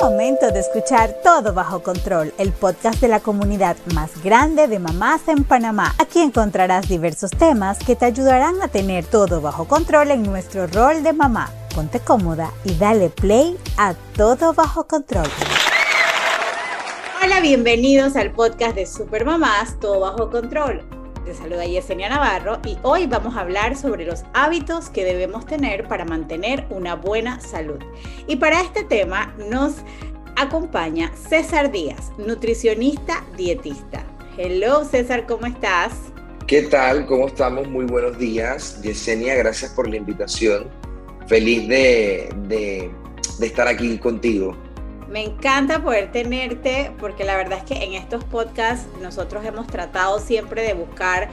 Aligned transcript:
momento 0.00 0.50
de 0.52 0.60
escuchar 0.60 1.16
Todo 1.24 1.52
Bajo 1.52 1.82
Control, 1.82 2.32
el 2.38 2.52
podcast 2.52 3.00
de 3.00 3.08
la 3.08 3.20
comunidad 3.20 3.76
más 3.94 4.22
grande 4.22 4.68
de 4.68 4.78
mamás 4.78 5.26
en 5.26 5.44
Panamá. 5.44 5.94
Aquí 5.98 6.20
encontrarás 6.20 6.88
diversos 6.88 7.30
temas 7.32 7.78
que 7.78 7.96
te 7.96 8.04
ayudarán 8.04 8.62
a 8.62 8.68
tener 8.68 9.04
todo 9.04 9.40
bajo 9.40 9.66
control 9.66 10.10
en 10.10 10.22
nuestro 10.22 10.66
rol 10.68 11.02
de 11.02 11.12
mamá. 11.12 11.50
Ponte 11.74 12.00
cómoda 12.00 12.52
y 12.64 12.74
dale 12.74 13.10
play 13.10 13.58
a 13.76 13.94
Todo 14.16 14.52
Bajo 14.52 14.86
Control. 14.86 15.28
Hola, 17.22 17.40
bienvenidos 17.40 18.14
al 18.16 18.32
podcast 18.32 18.76
de 18.76 18.86
Super 18.86 19.24
Mamás, 19.24 19.78
Todo 19.80 20.00
Bajo 20.00 20.30
Control. 20.30 20.97
Te 21.28 21.34
saluda 21.34 21.66
Yesenia 21.66 22.08
Navarro 22.08 22.58
y 22.64 22.78
hoy 22.82 23.06
vamos 23.06 23.36
a 23.36 23.40
hablar 23.40 23.76
sobre 23.76 24.06
los 24.06 24.24
hábitos 24.32 24.88
que 24.88 25.04
debemos 25.04 25.44
tener 25.44 25.86
para 25.86 26.06
mantener 26.06 26.64
una 26.70 26.94
buena 26.94 27.38
salud. 27.38 27.78
Y 28.26 28.36
para 28.36 28.62
este 28.62 28.82
tema 28.82 29.34
nos 29.50 29.74
acompaña 30.36 31.12
César 31.14 31.70
Díaz, 31.70 32.12
nutricionista 32.16 33.26
dietista. 33.36 34.06
Hello 34.38 34.86
César, 34.86 35.26
¿cómo 35.26 35.44
estás? 35.44 35.92
¿Qué 36.46 36.62
tal? 36.62 37.04
¿Cómo 37.04 37.26
estamos? 37.26 37.68
Muy 37.68 37.84
buenos 37.84 38.16
días. 38.16 38.80
Yesenia, 38.80 39.34
gracias 39.34 39.70
por 39.72 39.86
la 39.86 39.96
invitación. 39.96 40.70
Feliz 41.26 41.68
de, 41.68 42.34
de, 42.48 42.90
de 43.38 43.46
estar 43.46 43.68
aquí 43.68 43.98
contigo. 43.98 44.56
Me 45.08 45.24
encanta 45.24 45.82
poder 45.82 46.12
tenerte 46.12 46.92
porque 46.98 47.24
la 47.24 47.36
verdad 47.36 47.58
es 47.58 47.64
que 47.64 47.82
en 47.82 47.94
estos 47.94 48.24
podcasts 48.24 48.86
nosotros 49.00 49.44
hemos 49.46 49.66
tratado 49.66 50.18
siempre 50.18 50.62
de 50.62 50.74
buscar 50.74 51.28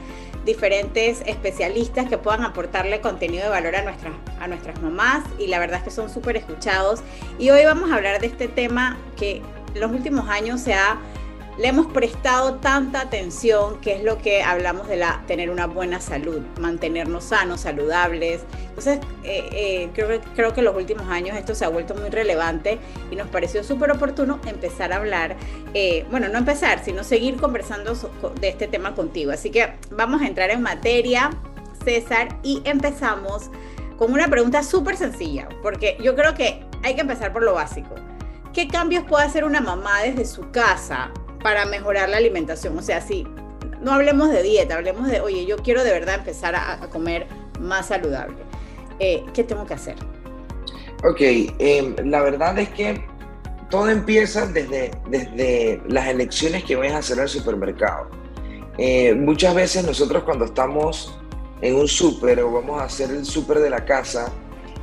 diferentes 0.46 1.22
especialistas 1.26 2.08
que 2.08 2.16
puedan 2.16 2.42
aportarle 2.42 3.00
contenido 3.00 3.44
de 3.44 3.50
valor 3.50 3.76
a 3.76 3.82
nuestras, 3.82 4.14
a 4.40 4.46
nuestras 4.46 4.80
mamás 4.80 5.24
y 5.38 5.48
la 5.48 5.58
verdad 5.58 5.78
es 5.78 5.84
que 5.84 5.90
son 5.90 6.08
súper 6.08 6.36
escuchados. 6.36 7.00
Y 7.38 7.50
hoy 7.50 7.64
vamos 7.64 7.90
a 7.90 7.96
hablar 7.96 8.20
de 8.20 8.28
este 8.28 8.48
tema 8.48 8.96
que 9.16 9.42
en 9.74 9.80
los 9.80 9.90
últimos 9.90 10.28
años 10.30 10.62
se 10.62 10.72
ha 10.72 10.98
le 11.58 11.68
hemos 11.68 11.86
prestado 11.86 12.56
tanta 12.56 13.00
atención, 13.00 13.80
que 13.80 13.96
es 13.96 14.04
lo 14.04 14.18
que 14.18 14.42
hablamos 14.42 14.88
de 14.88 14.96
la 14.96 15.22
tener 15.26 15.50
una 15.50 15.66
buena 15.66 16.00
salud, 16.00 16.40
mantenernos 16.60 17.24
sanos, 17.24 17.62
saludables. 17.62 18.42
Entonces, 18.68 18.98
eh, 19.24 19.48
eh, 19.52 19.90
creo, 19.94 20.20
creo 20.34 20.52
que 20.52 20.60
en 20.60 20.66
los 20.66 20.76
últimos 20.76 21.08
años 21.08 21.36
esto 21.36 21.54
se 21.54 21.64
ha 21.64 21.68
vuelto 21.68 21.94
muy 21.94 22.10
relevante 22.10 22.78
y 23.10 23.16
nos 23.16 23.28
pareció 23.28 23.64
súper 23.64 23.90
oportuno 23.90 24.38
empezar 24.46 24.92
a 24.92 24.96
hablar, 24.96 25.36
eh, 25.72 26.04
bueno, 26.10 26.28
no 26.28 26.38
empezar, 26.38 26.84
sino 26.84 27.02
seguir 27.04 27.36
conversando 27.36 27.94
de 28.38 28.48
este 28.48 28.68
tema 28.68 28.94
contigo. 28.94 29.32
Así 29.32 29.50
que 29.50 29.72
vamos 29.90 30.20
a 30.20 30.26
entrar 30.26 30.50
en 30.50 30.60
materia, 30.60 31.30
César, 31.84 32.28
y 32.42 32.60
empezamos 32.64 33.50
con 33.96 34.12
una 34.12 34.28
pregunta 34.28 34.62
súper 34.62 34.98
sencilla, 34.98 35.48
porque 35.62 35.96
yo 36.02 36.14
creo 36.14 36.34
que 36.34 36.62
hay 36.82 36.94
que 36.94 37.00
empezar 37.00 37.32
por 37.32 37.42
lo 37.42 37.54
básico. 37.54 37.94
¿Qué 38.52 38.68
cambios 38.68 39.04
puede 39.04 39.24
hacer 39.24 39.44
una 39.44 39.60
mamá 39.60 40.02
desde 40.02 40.26
su 40.26 40.50
casa 40.50 41.10
para 41.42 41.66
mejorar 41.66 42.08
la 42.08 42.16
alimentación. 42.16 42.78
O 42.78 42.82
sea, 42.82 43.00
sí, 43.00 43.26
no 43.80 43.92
hablemos 43.92 44.30
de 44.30 44.42
dieta, 44.42 44.76
hablemos 44.76 45.08
de, 45.08 45.20
oye, 45.20 45.46
yo 45.46 45.56
quiero 45.58 45.84
de 45.84 45.92
verdad 45.92 46.16
empezar 46.16 46.54
a, 46.54 46.80
comer 46.90 47.26
más 47.60 47.86
saludable. 47.86 48.36
Eh, 48.98 49.24
¿Qué 49.34 49.44
tengo 49.44 49.66
que 49.66 49.74
hacer? 49.74 49.96
Ok, 51.04 51.20
em, 51.20 51.94
la 52.04 52.22
verdad 52.22 52.58
es 52.58 52.70
que 52.70 53.04
todo 53.70 53.90
empieza 53.90 54.46
desde, 54.46 54.90
desde 55.08 55.82
las 55.88 56.08
elecciones 56.08 56.64
que 56.64 56.76
vayas 56.76 56.94
a 56.94 56.98
hacer 56.98 57.20
al 57.20 57.28
supermercado. 57.28 58.08
Eh, 58.78 59.14
muchas 59.14 59.54
veces 59.54 59.84
nosotros 59.84 60.24
cuando 60.24 60.44
estamos 60.44 61.18
en 61.60 61.74
un 61.74 61.88
súper 61.88 62.40
o 62.40 62.52
vamos 62.52 62.80
a 62.80 62.84
hacer 62.84 63.10
el 63.10 63.24
súper 63.24 63.58
de 63.58 63.70
la 63.70 63.84
casa, 63.84 64.32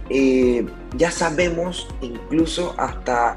eh, 0.10 0.66
ya 0.96 1.12
sabemos 1.12 1.88
incluso 2.02 2.76
hasta 2.78 3.36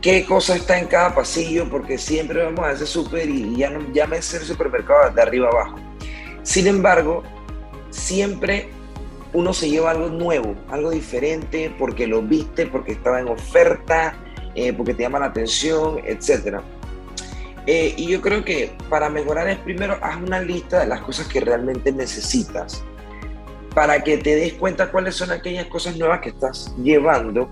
qué 0.00 0.24
cosa 0.24 0.56
está 0.56 0.78
en 0.78 0.86
cada 0.86 1.14
pasillo, 1.14 1.68
porque 1.68 1.98
siempre 1.98 2.42
vamos 2.44 2.60
a 2.60 2.72
ese 2.72 2.86
súper 2.86 3.28
y 3.28 3.56
ya, 3.56 3.70
no, 3.70 3.80
ya 3.92 4.06
me 4.06 4.22
sé 4.22 4.38
el 4.38 4.44
supermercado 4.44 5.10
de 5.10 5.22
arriba 5.22 5.48
abajo. 5.48 5.76
Sin 6.42 6.66
embargo, 6.66 7.22
siempre 7.90 8.70
uno 9.32 9.52
se 9.52 9.68
lleva 9.68 9.90
algo 9.90 10.08
nuevo, 10.08 10.54
algo 10.68 10.90
diferente, 10.90 11.74
porque 11.78 12.06
lo 12.06 12.22
viste, 12.22 12.66
porque 12.66 12.92
estaba 12.92 13.20
en 13.20 13.28
oferta, 13.28 14.14
eh, 14.54 14.72
porque 14.72 14.94
te 14.94 15.02
llama 15.02 15.18
la 15.18 15.26
atención, 15.26 16.00
etc. 16.04 16.60
Eh, 17.66 17.94
y 17.96 18.06
yo 18.06 18.20
creo 18.22 18.44
que 18.44 18.72
para 18.88 19.10
mejorar 19.10 19.48
es 19.48 19.58
primero 19.58 19.98
haz 20.00 20.16
una 20.16 20.40
lista 20.40 20.80
de 20.80 20.86
las 20.86 21.02
cosas 21.02 21.28
que 21.28 21.40
realmente 21.40 21.92
necesitas, 21.92 22.82
para 23.78 24.02
que 24.02 24.18
te 24.18 24.34
des 24.34 24.54
cuenta 24.54 24.90
cuáles 24.90 25.14
son 25.14 25.30
aquellas 25.30 25.66
cosas 25.66 25.96
nuevas 25.96 26.18
que 26.18 26.30
estás 26.30 26.74
llevando 26.82 27.48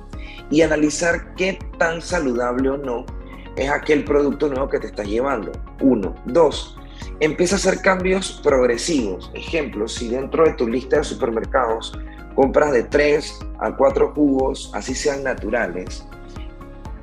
y 0.51 0.61
analizar 0.63 1.37
qué 1.37 1.57
tan 1.79 2.03
saludable 2.03 2.71
o 2.71 2.77
no 2.77 3.07
es 3.55 3.71
aquel 3.71 4.03
producto 4.03 4.49
nuevo 4.49 4.69
que 4.69 4.81
te 4.81 4.89
estás 4.89 5.07
llevando. 5.07 5.53
Uno. 5.81 6.17
Dos, 6.25 6.77
empieza 7.21 7.55
a 7.55 7.59
hacer 7.59 7.81
cambios 7.81 8.41
progresivos. 8.43 9.31
Ejemplo, 9.35 9.87
si 9.87 10.09
dentro 10.09 10.45
de 10.45 10.55
tu 10.55 10.67
lista 10.67 10.97
de 10.97 11.05
supermercados 11.05 11.97
compras 12.35 12.73
de 12.73 12.83
tres 12.83 13.39
a 13.61 13.77
cuatro 13.77 14.13
jugos, 14.13 14.73
así 14.75 14.97
sean 14.97 15.23
naturales, 15.23 16.05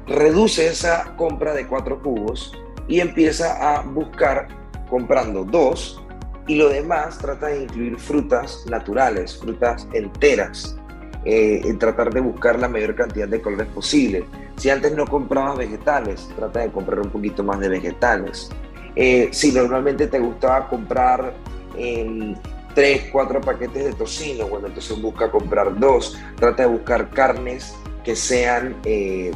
reduce 0.06 0.68
esa 0.68 1.16
compra 1.16 1.54
de 1.54 1.66
cuatro 1.66 1.98
jugos 2.04 2.52
y 2.90 3.00
empieza 3.00 3.78
a 3.78 3.84
buscar 3.84 4.50
comprando 4.90 5.46
dos 5.46 6.03
y 6.48 6.56
lo 6.56 6.70
demás 6.70 7.18
trata 7.18 7.48
de 7.48 7.64
incluir 7.64 7.98
frutas 7.98 8.66
naturales, 8.70 9.38
frutas 9.38 9.88
enteras 9.94 10.78
eh, 11.26 11.74
tratar 11.80 12.14
de 12.14 12.20
buscar 12.20 12.60
la 12.60 12.68
mayor 12.68 12.96
cantidad 12.96 13.28
de 13.28 13.42
colores 13.42 13.68
posible. 13.68 14.26
Si 14.58 14.70
antes 14.70 14.94
no 14.94 15.06
comprabas 15.06 15.58
vegetales, 15.58 16.30
trata 16.36 16.62
de 16.62 16.72
comprar 16.72 17.00
un 17.00 17.10
poquito 17.10 17.44
más 17.44 17.60
de 17.60 17.70
vegetales. 17.70 18.50
Eh, 18.96 19.30
si 19.32 19.52
normalmente 19.52 20.08
te 20.08 20.20
gustaba 20.20 20.68
comprar 20.70 21.34
eh, 21.78 22.36
tres, 22.76 23.10
cuatro 23.12 23.42
paquetes 23.42 23.86
de 23.86 23.94
tocino, 23.94 24.48
bueno, 24.48 24.68
entonces 24.68 25.02
busca 25.02 25.32
comprar 25.32 25.78
dos. 25.80 26.18
Trata 26.36 26.64
de 26.64 26.70
buscar 26.70 27.10
carnes 27.10 27.76
que 28.04 28.16
sean, 28.16 28.76
eh, 28.84 29.32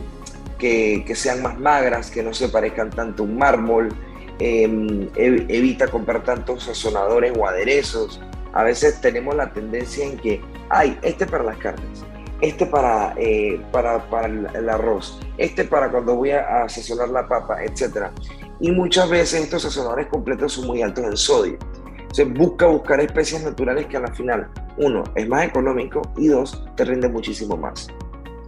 que, 0.59 1.03
que, 1.05 1.15
sean 1.15 1.41
más 1.41 1.57
magras, 1.57 2.11
que 2.11 2.21
no 2.21 2.33
se 2.33 2.49
parezcan 2.49 2.89
tanto 2.89 3.23
a 3.23 3.25
un 3.25 3.37
mármol. 3.37 3.89
Em, 4.39 5.09
evita 5.15 5.87
comprar 5.87 6.23
tantos 6.23 6.63
sazonadores 6.63 7.33
o 7.35 7.47
aderezos 7.47 8.21
a 8.57 8.63
veces 8.63 8.99
tenemos 9.01 9.35
la 9.35 9.51
tendencia 9.51 10.03
en 10.03 10.17
que, 10.17 10.41
hay 10.69 10.97
este 11.03 11.25
para 11.27 11.43
las 11.43 11.57
carnes, 11.57 12.03
este 12.41 12.65
para, 12.65 13.13
eh, 13.15 13.61
para, 13.71 14.03
el 14.25 14.69
arroz, 14.69 15.19
este 15.37 15.63
para 15.63 15.91
cuando 15.91 16.15
voy 16.15 16.31
a, 16.31 16.67
sazonar 16.67 17.09
la 17.09 17.27
papa, 17.27 17.63
etc. 17.63 18.07
Y 18.59 18.71
muchas 18.71 19.09
veces 19.09 19.43
estos 19.43 19.61
sazonadores 19.61 20.07
completos 20.07 20.53
son 20.53 20.65
muy 20.67 20.81
altos 20.81 21.05
en 21.05 21.15
sodio. 21.15 21.57
Entonces 21.99 22.33
busca 22.33 22.65
buscar 22.65 22.99
especies 22.99 23.43
naturales 23.43 23.85
que 23.85 23.97
a 23.97 23.99
la 23.99 24.11
final, 24.13 24.49
uno, 24.77 25.03
es 25.15 25.29
más 25.29 25.45
económico 25.45 26.01
y 26.17 26.27
dos, 26.27 26.65
te 26.75 26.83
rinde 26.83 27.07
muchísimo 27.09 27.55
más. 27.57 27.87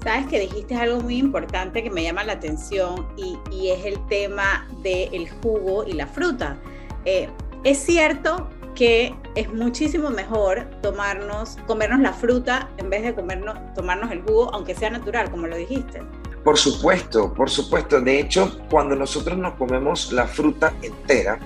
Sabes 0.03 0.27
que 0.27 0.39
dijiste 0.39 0.75
algo 0.75 1.01
muy 1.01 1.17
importante 1.17 1.83
que 1.83 1.89
me 1.89 2.03
llama 2.03 2.23
la 2.23 2.33
atención 2.33 3.07
y, 3.17 3.69
es 3.69 3.85
el 3.85 3.99
tema 4.07 4.67
del 4.81 5.29
jugo 5.41 5.85
y 5.85 5.93
la 5.93 6.07
fruta. 6.07 6.57
Eh, 7.05 7.29
es 7.63 7.79
cierto 7.79 8.49
que 8.75 9.13
es 9.35 9.51
muchísimo 9.53 10.09
mejor 10.09 10.69
tomarnos, 10.81 11.57
comernos 11.67 11.99
la 11.99 12.13
fruta 12.13 12.69
en 12.77 12.89
vez 12.89 13.03
de 13.03 13.13
comernos, 13.13 13.57
tomarnos 13.75 14.09
el 14.11 14.21
jugo, 14.21 14.49
aunque 14.53 14.73
sea 14.73 14.89
natural, 14.89 15.29
como 15.29 15.47
lo 15.47 15.57
dijiste. 15.57 16.01
Por 16.45 16.57
supuesto, 16.57 17.33
por 17.33 17.49
supuesto. 17.49 17.99
De 17.99 18.19
hecho, 18.21 18.57
cuando 18.69 18.95
nosotros 18.95 19.37
nos 19.37 19.55
comemos 19.55 20.13
la 20.13 20.25
fruta 20.25 20.73
entera, 20.81 21.39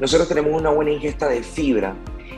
nosotros 0.00 0.28
tenemos 0.28 0.60
una 0.60 0.70
buena 0.70 0.90
ingesta 0.90 1.28
de 1.28 1.42
fibra. 1.42 1.94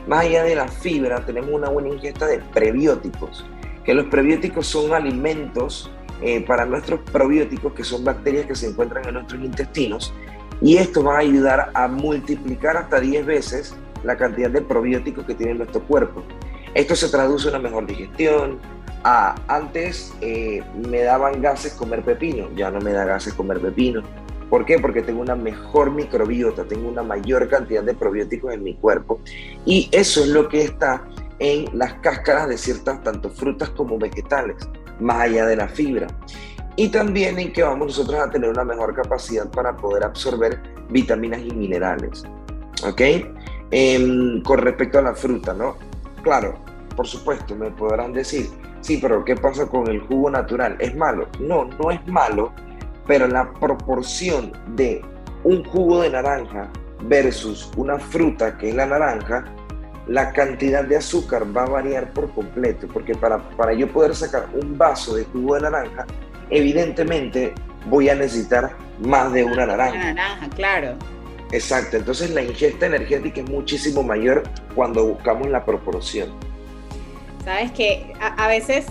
Más 0.07 0.25
allá 0.25 0.43
de 0.43 0.55
la 0.55 0.67
fibra, 0.67 1.25
tenemos 1.25 1.49
una 1.49 1.69
buena 1.69 1.89
ingesta 1.89 2.27
de 2.27 2.37
prebióticos, 2.39 3.43
que 3.87 3.93
los 3.93 4.07
prebióticos 4.07 4.67
son 4.67 4.93
alimentos 4.93 5.89
eh, 6.21 6.41
para 6.41 6.65
nuestros 6.65 6.99
probióticos, 7.09 7.71
que 7.71 7.85
son 7.85 8.03
bacterias 8.03 8.45
que 8.45 8.53
se 8.53 8.67
encuentran 8.67 9.07
en 9.07 9.13
nuestros 9.13 9.41
intestinos, 9.41 10.13
y 10.61 10.75
esto 10.75 11.05
va 11.05 11.15
a 11.15 11.19
ayudar 11.19 11.71
a 11.73 11.87
multiplicar 11.87 12.75
hasta 12.75 12.99
10 12.99 13.25
veces 13.25 13.77
la 14.03 14.17
cantidad 14.17 14.49
de 14.49 14.61
probióticos 14.61 15.25
que 15.25 15.35
tiene 15.35 15.53
nuestro 15.53 15.81
cuerpo. 15.83 16.21
Esto 16.73 16.97
se 16.97 17.07
traduce 17.07 17.47
en 17.47 17.55
una 17.55 17.63
mejor 17.63 17.87
digestión. 17.87 18.59
Ah, 19.05 19.35
antes 19.47 20.13
eh, 20.19 20.61
me 20.89 21.03
daban 21.03 21.41
gases 21.41 21.71
comer 21.71 22.01
pepino, 22.01 22.49
ya 22.57 22.69
no 22.69 22.81
me 22.81 22.91
da 22.91 23.05
gases 23.05 23.33
comer 23.35 23.61
pepino. 23.61 24.03
¿Por 24.49 24.65
qué? 24.65 24.79
Porque 24.79 25.01
tengo 25.01 25.21
una 25.21 25.35
mejor 25.35 25.91
microbiota, 25.91 26.65
tengo 26.65 26.89
una 26.89 27.03
mayor 27.03 27.47
cantidad 27.47 27.83
de 27.83 27.93
probióticos 27.93 28.53
en 28.53 28.63
mi 28.63 28.73
cuerpo. 28.73 29.21
Y 29.65 29.87
eso 29.93 30.23
es 30.23 30.27
lo 30.27 30.49
que 30.49 30.63
está 30.63 31.05
en 31.39 31.65
las 31.77 31.93
cáscaras 31.95 32.47
de 32.49 32.57
ciertas 32.57 33.03
tanto 33.03 33.29
frutas 33.29 33.69
como 33.71 33.97
vegetales, 33.97 34.55
más 34.99 35.21
allá 35.21 35.45
de 35.45 35.55
la 35.55 35.67
fibra. 35.67 36.07
Y 36.75 36.89
también 36.89 37.39
en 37.39 37.53
que 37.53 37.63
vamos 37.63 37.87
nosotros 37.87 38.19
a 38.19 38.29
tener 38.29 38.49
una 38.49 38.63
mejor 38.63 38.93
capacidad 38.93 39.49
para 39.49 39.75
poder 39.75 40.03
absorber 40.03 40.61
vitaminas 40.89 41.41
y 41.41 41.51
minerales. 41.51 42.23
¿Ok? 42.87 43.01
Em, 43.71 44.41
con 44.43 44.59
respecto 44.59 44.99
a 44.99 45.01
la 45.01 45.15
fruta, 45.15 45.53
¿no? 45.53 45.75
Claro, 46.23 46.55
por 46.95 47.07
supuesto, 47.07 47.55
me 47.55 47.71
podrán 47.71 48.13
decir, 48.13 48.49
sí, 48.81 48.99
pero 49.01 49.25
¿qué 49.25 49.35
pasa 49.35 49.65
con 49.65 49.87
el 49.87 49.99
jugo 50.01 50.29
natural? 50.29 50.77
¿Es 50.79 50.95
malo? 50.95 51.27
No, 51.39 51.65
no 51.65 51.91
es 51.91 52.05
malo 52.07 52.53
pero 53.07 53.27
la 53.27 53.51
proporción 53.53 54.51
de 54.75 55.01
un 55.43 55.63
jugo 55.63 56.01
de 56.01 56.11
naranja 56.11 56.69
versus 57.03 57.71
una 57.77 57.97
fruta 57.97 58.57
que 58.57 58.69
es 58.69 58.75
la 58.75 58.85
naranja, 58.85 59.45
la 60.07 60.31
cantidad 60.31 60.83
de 60.83 60.97
azúcar 60.97 61.45
va 61.55 61.63
a 61.63 61.69
variar 61.69 62.11
por 62.13 62.31
completo, 62.33 62.87
porque 62.87 63.13
para, 63.13 63.37
para 63.49 63.73
yo 63.73 63.87
poder 63.91 64.15
sacar 64.15 64.47
un 64.53 64.77
vaso 64.77 65.15
de 65.15 65.25
jugo 65.25 65.55
de 65.55 65.61
naranja, 65.61 66.05
evidentemente 66.49 67.53
voy 67.89 68.09
a 68.09 68.15
necesitar 68.15 68.71
más 68.99 69.31
de 69.33 69.43
una 69.43 69.65
naranja. 69.65 69.95
Una 69.95 70.13
naranja, 70.13 70.49
claro. 70.55 70.95
Exacto, 71.51 71.97
entonces 71.97 72.31
la 72.31 72.41
ingesta 72.41 72.87
energética 72.87 73.41
es 73.41 73.49
muchísimo 73.49 74.03
mayor 74.03 74.43
cuando 74.75 75.05
buscamos 75.05 75.47
la 75.49 75.63
proporción. 75.63 76.29
Sabes 77.45 77.71
que 77.71 78.13
a, 78.19 78.47
veces, 78.49 78.85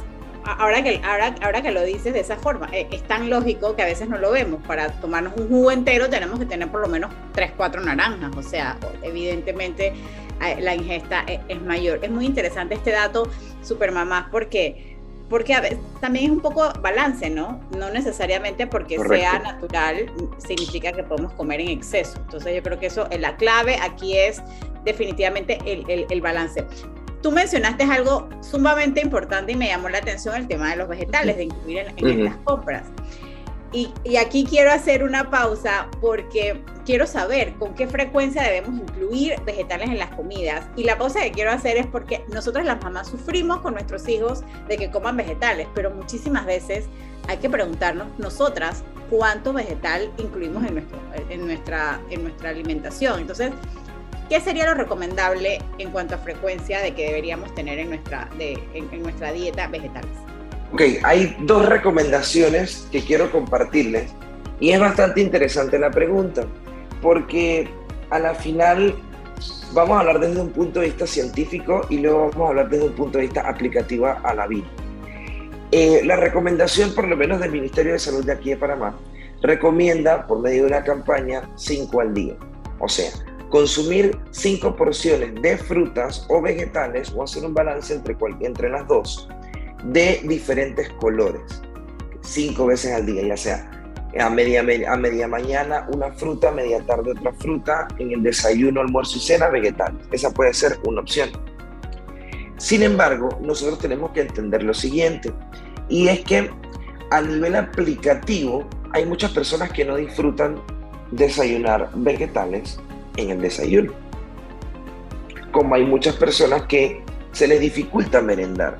ahora 0.44 0.82
que, 0.82 1.02
ahora, 1.04 1.34
ahora 1.42 1.60
que 1.60 1.70
lo 1.70 1.82
dices 1.82 2.14
de 2.14 2.20
esa 2.20 2.36
forma, 2.36 2.70
eh, 2.72 2.88
es, 2.90 3.02
tan 3.02 3.28
lógico 3.28 3.76
que 3.76 3.82
a 3.82 3.84
veces 3.84 4.08
no 4.08 4.16
lo 4.16 4.32
vemos. 4.32 4.62
Para 4.66 4.88
tomarnos 4.88 5.34
un 5.36 5.48
jugo 5.48 5.70
entero 5.70 6.08
tenemos 6.08 6.38
que 6.38 6.46
tener 6.46 6.68
por 6.68 6.80
lo 6.80 6.88
menos 6.88 7.10
3, 7.32 7.52
4 7.54 7.82
naranjas. 7.82 8.34
O 8.34 8.42
sea, 8.42 8.78
evidentemente 9.02 9.92
la 10.60 10.74
ingesta 10.74 11.24
es, 11.26 11.40
es 11.48 11.60
mayor. 11.62 12.00
Es 12.02 12.10
muy 12.10 12.26
interesante 12.26 12.74
este 12.74 12.90
dato, 12.92 13.28
super 13.62 13.92
mamás, 13.92 14.26
porque 14.30 14.96
porque 15.28 15.54
a 15.54 15.60
veces, 15.60 15.78
también 16.00 16.26
es 16.26 16.30
un 16.30 16.40
poco 16.40 16.72
balance, 16.80 17.28
¿no? 17.30 17.60
No 17.76 17.90
necesariamente 17.90 18.66
porque 18.66 18.98
sea 18.98 19.38
natural 19.40 20.10
significa 20.38 20.92
que 20.92 21.02
podemos 21.02 21.32
comer 21.32 21.60
en 21.60 21.68
exceso. 21.68 22.18
Entonces 22.18 22.54
yo 22.54 22.62
creo 22.62 22.78
que 22.78 22.86
eso, 22.86 23.08
es 23.10 23.20
la 23.20 23.36
clave 23.36 23.76
aquí 23.82 24.16
es 24.16 24.40
definitivamente 24.84 25.58
el, 25.66 26.06
el, 26.08 26.20
balance. 26.20 26.64
Tú 27.22 27.32
mencionaste 27.32 27.82
algo 27.84 28.28
sumamente 28.40 29.00
importante 29.00 29.52
y 29.52 29.56
me 29.56 29.66
llamó 29.66 29.88
la 29.88 29.98
atención 29.98 30.36
el 30.36 30.46
tema 30.46 30.70
de 30.70 30.76
los 30.76 30.88
vegetales, 30.88 31.36
de 31.36 31.44
incluir 31.44 31.78
en, 31.78 31.98
en 31.98 32.20
estas 32.20 32.36
compras. 32.44 32.84
Y, 33.72 34.16
aquí 34.16 34.44
quiero 34.44 34.72
hacer 34.72 35.02
una 35.02 35.30
pausa 35.30 35.88
porque 36.00 36.62
quiero 36.84 37.06
saber 37.06 37.54
con 37.54 37.74
qué 37.74 37.86
frecuencia 37.86 38.42
debemos 38.42 38.80
incluir 38.80 39.34
vegetales 39.44 39.90
en 39.90 39.98
las 39.98 40.14
comidas. 40.14 40.66
Y 40.76 40.84
la 40.84 40.96
pausa 40.96 41.20
que 41.20 41.32
quiero 41.32 41.50
hacer 41.50 41.76
es 41.76 41.86
porque 41.86 42.24
nosotros 42.32 42.64
las 42.64 42.82
mamás 42.82 43.08
sufrimos 43.08 43.60
con 43.60 43.74
nuestros 43.74 44.08
hijos 44.08 44.44
de 44.68 44.76
que 44.76 44.90
coman 44.90 45.16
vegetales, 45.16 45.66
pero 45.74 45.90
muchísimas 45.90 46.46
veces 46.46 46.86
hay 47.28 47.38
que 47.38 47.50
preguntarnos 47.50 48.06
nosotras 48.18 48.84
cuánto 49.10 49.52
vegetal 49.52 50.10
incluimos 50.18 50.64
en, 50.64 51.46
nuestra, 51.46 52.00
en 52.10 52.22
nuestra 52.22 52.50
alimentación. 52.50 53.20
Entonces, 53.20 53.50
¿qué 54.28 54.40
sería 54.40 54.66
lo 54.66 54.74
recomendable 54.74 55.58
en 55.78 55.90
cuanto 55.90 56.14
a 56.14 56.18
frecuencia 56.18 56.80
de 56.80 56.94
que 56.94 57.06
deberíamos 57.06 57.52
tener 57.54 57.78
en 57.80 57.90
nuestra 59.02 59.32
dieta 59.32 59.66
vegetales? 59.66 60.26
Ok, 60.76 60.82
hay 61.04 61.34
dos 61.40 61.66
recomendaciones 61.66 62.86
que 62.92 63.00
quiero 63.00 63.32
compartirles 63.32 64.12
y 64.60 64.72
es 64.72 64.78
bastante 64.78 65.22
interesante 65.22 65.78
la 65.78 65.90
pregunta 65.90 66.44
porque 67.00 67.66
a 68.10 68.18
la 68.18 68.34
final 68.34 68.94
vamos 69.72 69.96
a 69.96 70.00
hablar 70.00 70.20
desde 70.20 70.38
un 70.38 70.50
punto 70.50 70.80
de 70.80 70.88
vista 70.88 71.06
científico 71.06 71.86
y 71.88 72.00
luego 72.00 72.28
vamos 72.28 72.44
a 72.44 72.48
hablar 72.50 72.68
desde 72.68 72.88
un 72.88 72.92
punto 72.92 73.16
de 73.16 73.24
vista 73.24 73.48
aplicativo 73.48 74.06
a 74.22 74.34
la 74.34 74.46
vida. 74.46 74.66
Eh, 75.72 76.02
la 76.04 76.16
recomendación, 76.16 76.94
por 76.94 77.08
lo 77.08 77.16
menos 77.16 77.40
del 77.40 77.52
Ministerio 77.52 77.94
de 77.94 77.98
Salud 77.98 78.26
de 78.26 78.32
aquí 78.32 78.50
de 78.50 78.58
Panamá, 78.58 78.94
recomienda 79.40 80.26
por 80.26 80.42
medio 80.42 80.64
de 80.64 80.68
una 80.68 80.84
campaña 80.84 81.48
5 81.56 82.00
al 82.02 82.12
día. 82.12 82.34
O 82.80 82.88
sea, 82.90 83.10
consumir 83.48 84.18
5 84.30 84.76
porciones 84.76 85.40
de 85.40 85.56
frutas 85.56 86.26
o 86.28 86.42
vegetales 86.42 87.14
o 87.16 87.22
hacer 87.22 87.46
un 87.46 87.54
balance 87.54 87.94
entre, 87.94 88.14
entre 88.42 88.68
las 88.68 88.86
dos 88.86 89.26
de 89.86 90.20
diferentes 90.24 90.88
colores, 90.90 91.62
cinco 92.20 92.66
veces 92.66 92.92
al 92.92 93.06
día, 93.06 93.22
ya 93.22 93.36
sea 93.36 93.70
a 94.18 94.30
media, 94.30 94.60
a 94.60 94.96
media 94.96 95.28
mañana 95.28 95.86
una 95.92 96.10
fruta, 96.12 96.50
media 96.50 96.80
tarde 96.86 97.12
otra 97.12 97.32
fruta, 97.34 97.86
en 97.98 98.12
el 98.12 98.22
desayuno, 98.22 98.80
almuerzo 98.80 99.18
y 99.18 99.20
cena 99.20 99.48
vegetal. 99.48 99.98
Esa 100.10 100.30
puede 100.30 100.54
ser 100.54 100.78
una 100.86 101.02
opción. 101.02 101.30
Sin 102.56 102.82
embargo, 102.82 103.28
nosotros 103.42 103.78
tenemos 103.78 104.12
que 104.12 104.22
entender 104.22 104.62
lo 104.62 104.72
siguiente, 104.72 105.32
y 105.88 106.08
es 106.08 106.20
que 106.20 106.50
a 107.10 107.20
nivel 107.20 107.54
aplicativo 107.54 108.66
hay 108.92 109.04
muchas 109.04 109.30
personas 109.32 109.70
que 109.70 109.84
no 109.84 109.96
disfrutan 109.96 110.60
desayunar 111.10 111.90
vegetales 111.94 112.80
en 113.16 113.30
el 113.30 113.40
desayuno, 113.40 113.92
como 115.52 115.74
hay 115.74 115.84
muchas 115.84 116.16
personas 116.16 116.62
que 116.62 117.02
se 117.32 117.46
les 117.46 117.60
dificulta 117.60 118.22
merendar 118.22 118.78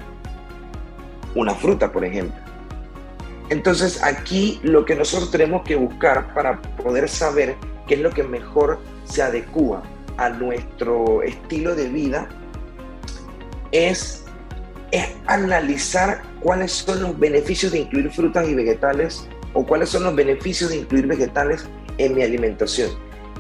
una 1.36 1.54
fruta, 1.54 1.92
por 1.92 2.04
ejemplo. 2.04 2.36
Entonces 3.48 4.02
aquí 4.02 4.60
lo 4.62 4.84
que 4.84 4.96
nosotros 4.96 5.30
tenemos 5.30 5.62
que 5.62 5.76
buscar 5.76 6.34
para 6.34 6.60
poder 6.60 7.08
saber 7.08 7.54
qué 7.86 7.94
es 7.94 8.00
lo 8.00 8.10
que 8.10 8.24
mejor 8.24 8.80
se 9.04 9.22
adecua 9.22 9.82
a 10.16 10.30
nuestro 10.30 11.22
estilo 11.22 11.74
de 11.74 11.88
vida 11.88 12.28
es, 13.70 14.24
es 14.90 15.06
analizar 15.26 16.22
cuáles 16.40 16.72
son 16.72 17.02
los 17.02 17.18
beneficios 17.18 17.72
de 17.72 17.80
incluir 17.80 18.10
frutas 18.10 18.48
y 18.48 18.54
vegetales 18.54 19.28
o 19.52 19.64
cuáles 19.64 19.90
son 19.90 20.04
los 20.04 20.14
beneficios 20.14 20.70
de 20.70 20.78
incluir 20.78 21.06
vegetales 21.06 21.68
en 21.98 22.14
mi 22.14 22.22
alimentación. 22.22 22.90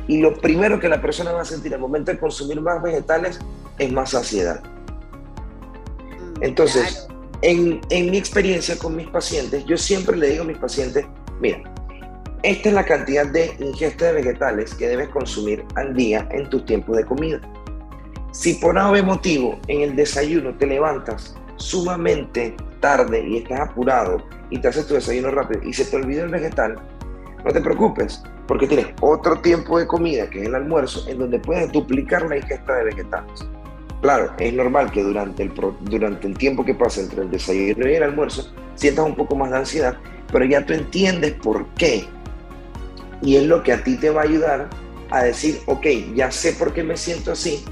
Y 0.08 0.20
lo 0.20 0.34
primero 0.36 0.78
que 0.78 0.88
la 0.88 1.00
persona 1.00 1.32
va 1.32 1.42
a 1.42 1.44
sentir 1.44 1.74
al 1.74 1.80
momento 1.80 2.12
de 2.12 2.18
consumir 2.18 2.60
más 2.60 2.80
vegetales 2.82 3.40
es 3.78 3.92
más 3.92 4.10
saciedad. 4.10 4.62
Mm, 6.08 6.44
Entonces, 6.44 7.08
en, 7.42 7.80
mi 8.10 8.16
experiencia 8.16 8.78
con 8.78 8.96
mis 8.96 9.08
pacientes, 9.08 9.64
yo 9.64 9.76
siempre 9.76 10.16
le 10.16 10.28
digo 10.28 10.42
a 10.42 10.46
mis 10.46 10.58
pacientes, 10.58 11.04
mira, 11.40 11.62
esta 12.42 12.68
es 12.68 12.74
la 12.74 12.84
cantidad 12.84 13.26
de 13.26 13.54
ingesta 13.58 14.06
de 14.06 14.12
vegetales 14.12 14.74
que 14.74 14.88
debes 14.88 15.08
consumir 15.08 15.64
al 15.74 15.94
día 15.94 16.28
en 16.30 16.48
tu 16.48 16.60
tiempo 16.60 16.94
de 16.96 17.04
comida. 17.04 17.40
Si 18.32 18.54
por 18.54 18.78
algún 18.78 19.06
motivo 19.06 19.58
en 19.68 19.80
el 19.80 19.96
desayuno 19.96 20.54
te 20.56 20.66
levantas 20.66 21.34
sumamente 21.56 22.54
tarde 22.80 23.26
y 23.26 23.38
estás 23.38 23.60
apurado 23.60 24.22
y 24.50 24.60
te 24.60 24.68
haces 24.68 24.86
tu 24.86 24.94
desayuno 24.94 25.30
rápido 25.30 25.62
y 25.62 25.72
se 25.72 25.86
te 25.86 25.96
olvida 25.96 26.24
el 26.24 26.30
vegetal, 26.30 26.76
no 27.44 27.50
te 27.50 27.60
preocupes, 27.60 28.22
porque 28.46 28.66
tienes 28.66 28.88
otro 29.00 29.40
tiempo 29.40 29.78
de 29.78 29.86
comida, 29.86 30.28
que 30.28 30.42
es 30.42 30.48
el 30.48 30.54
almuerzo, 30.54 31.08
en 31.08 31.18
donde 31.18 31.38
puedes 31.38 31.72
duplicar 31.72 32.28
la 32.28 32.36
ingesta 32.36 32.74
de 32.74 32.84
vegetales. 32.84 33.46
Claro, 34.02 34.32
es 34.38 34.52
normal 34.52 34.90
que 34.90 35.02
durante 35.02 35.42
el, 35.42 35.52
durante 35.80 36.26
el 36.26 36.36
tiempo 36.36 36.64
que 36.64 36.74
pasa 36.74 37.00
entre 37.00 37.22
el 37.22 37.30
desayuno 37.30 37.88
y 37.88 37.94
el 37.94 38.02
almuerzo 38.02 38.52
sientas 38.74 39.06
un 39.06 39.14
poco 39.14 39.34
más 39.36 39.50
de 39.50 39.56
ansiedad, 39.56 39.96
pero 40.30 40.44
ya 40.44 40.64
tú 40.64 40.74
entiendes 40.74 41.32
por 41.32 41.66
qué. 41.74 42.04
Y 43.22 43.36
es 43.36 43.44
lo 43.44 43.62
que 43.62 43.72
a 43.72 43.82
ti 43.82 43.96
te 43.96 44.10
va 44.10 44.20
a 44.20 44.24
ayudar 44.24 44.68
a 45.10 45.22
decir, 45.22 45.60
ok, 45.66 45.86
ya 46.14 46.30
sé 46.30 46.52
por 46.52 46.72
qué 46.74 46.82
me 46.82 46.96
siento 46.96 47.32
así, 47.32 47.64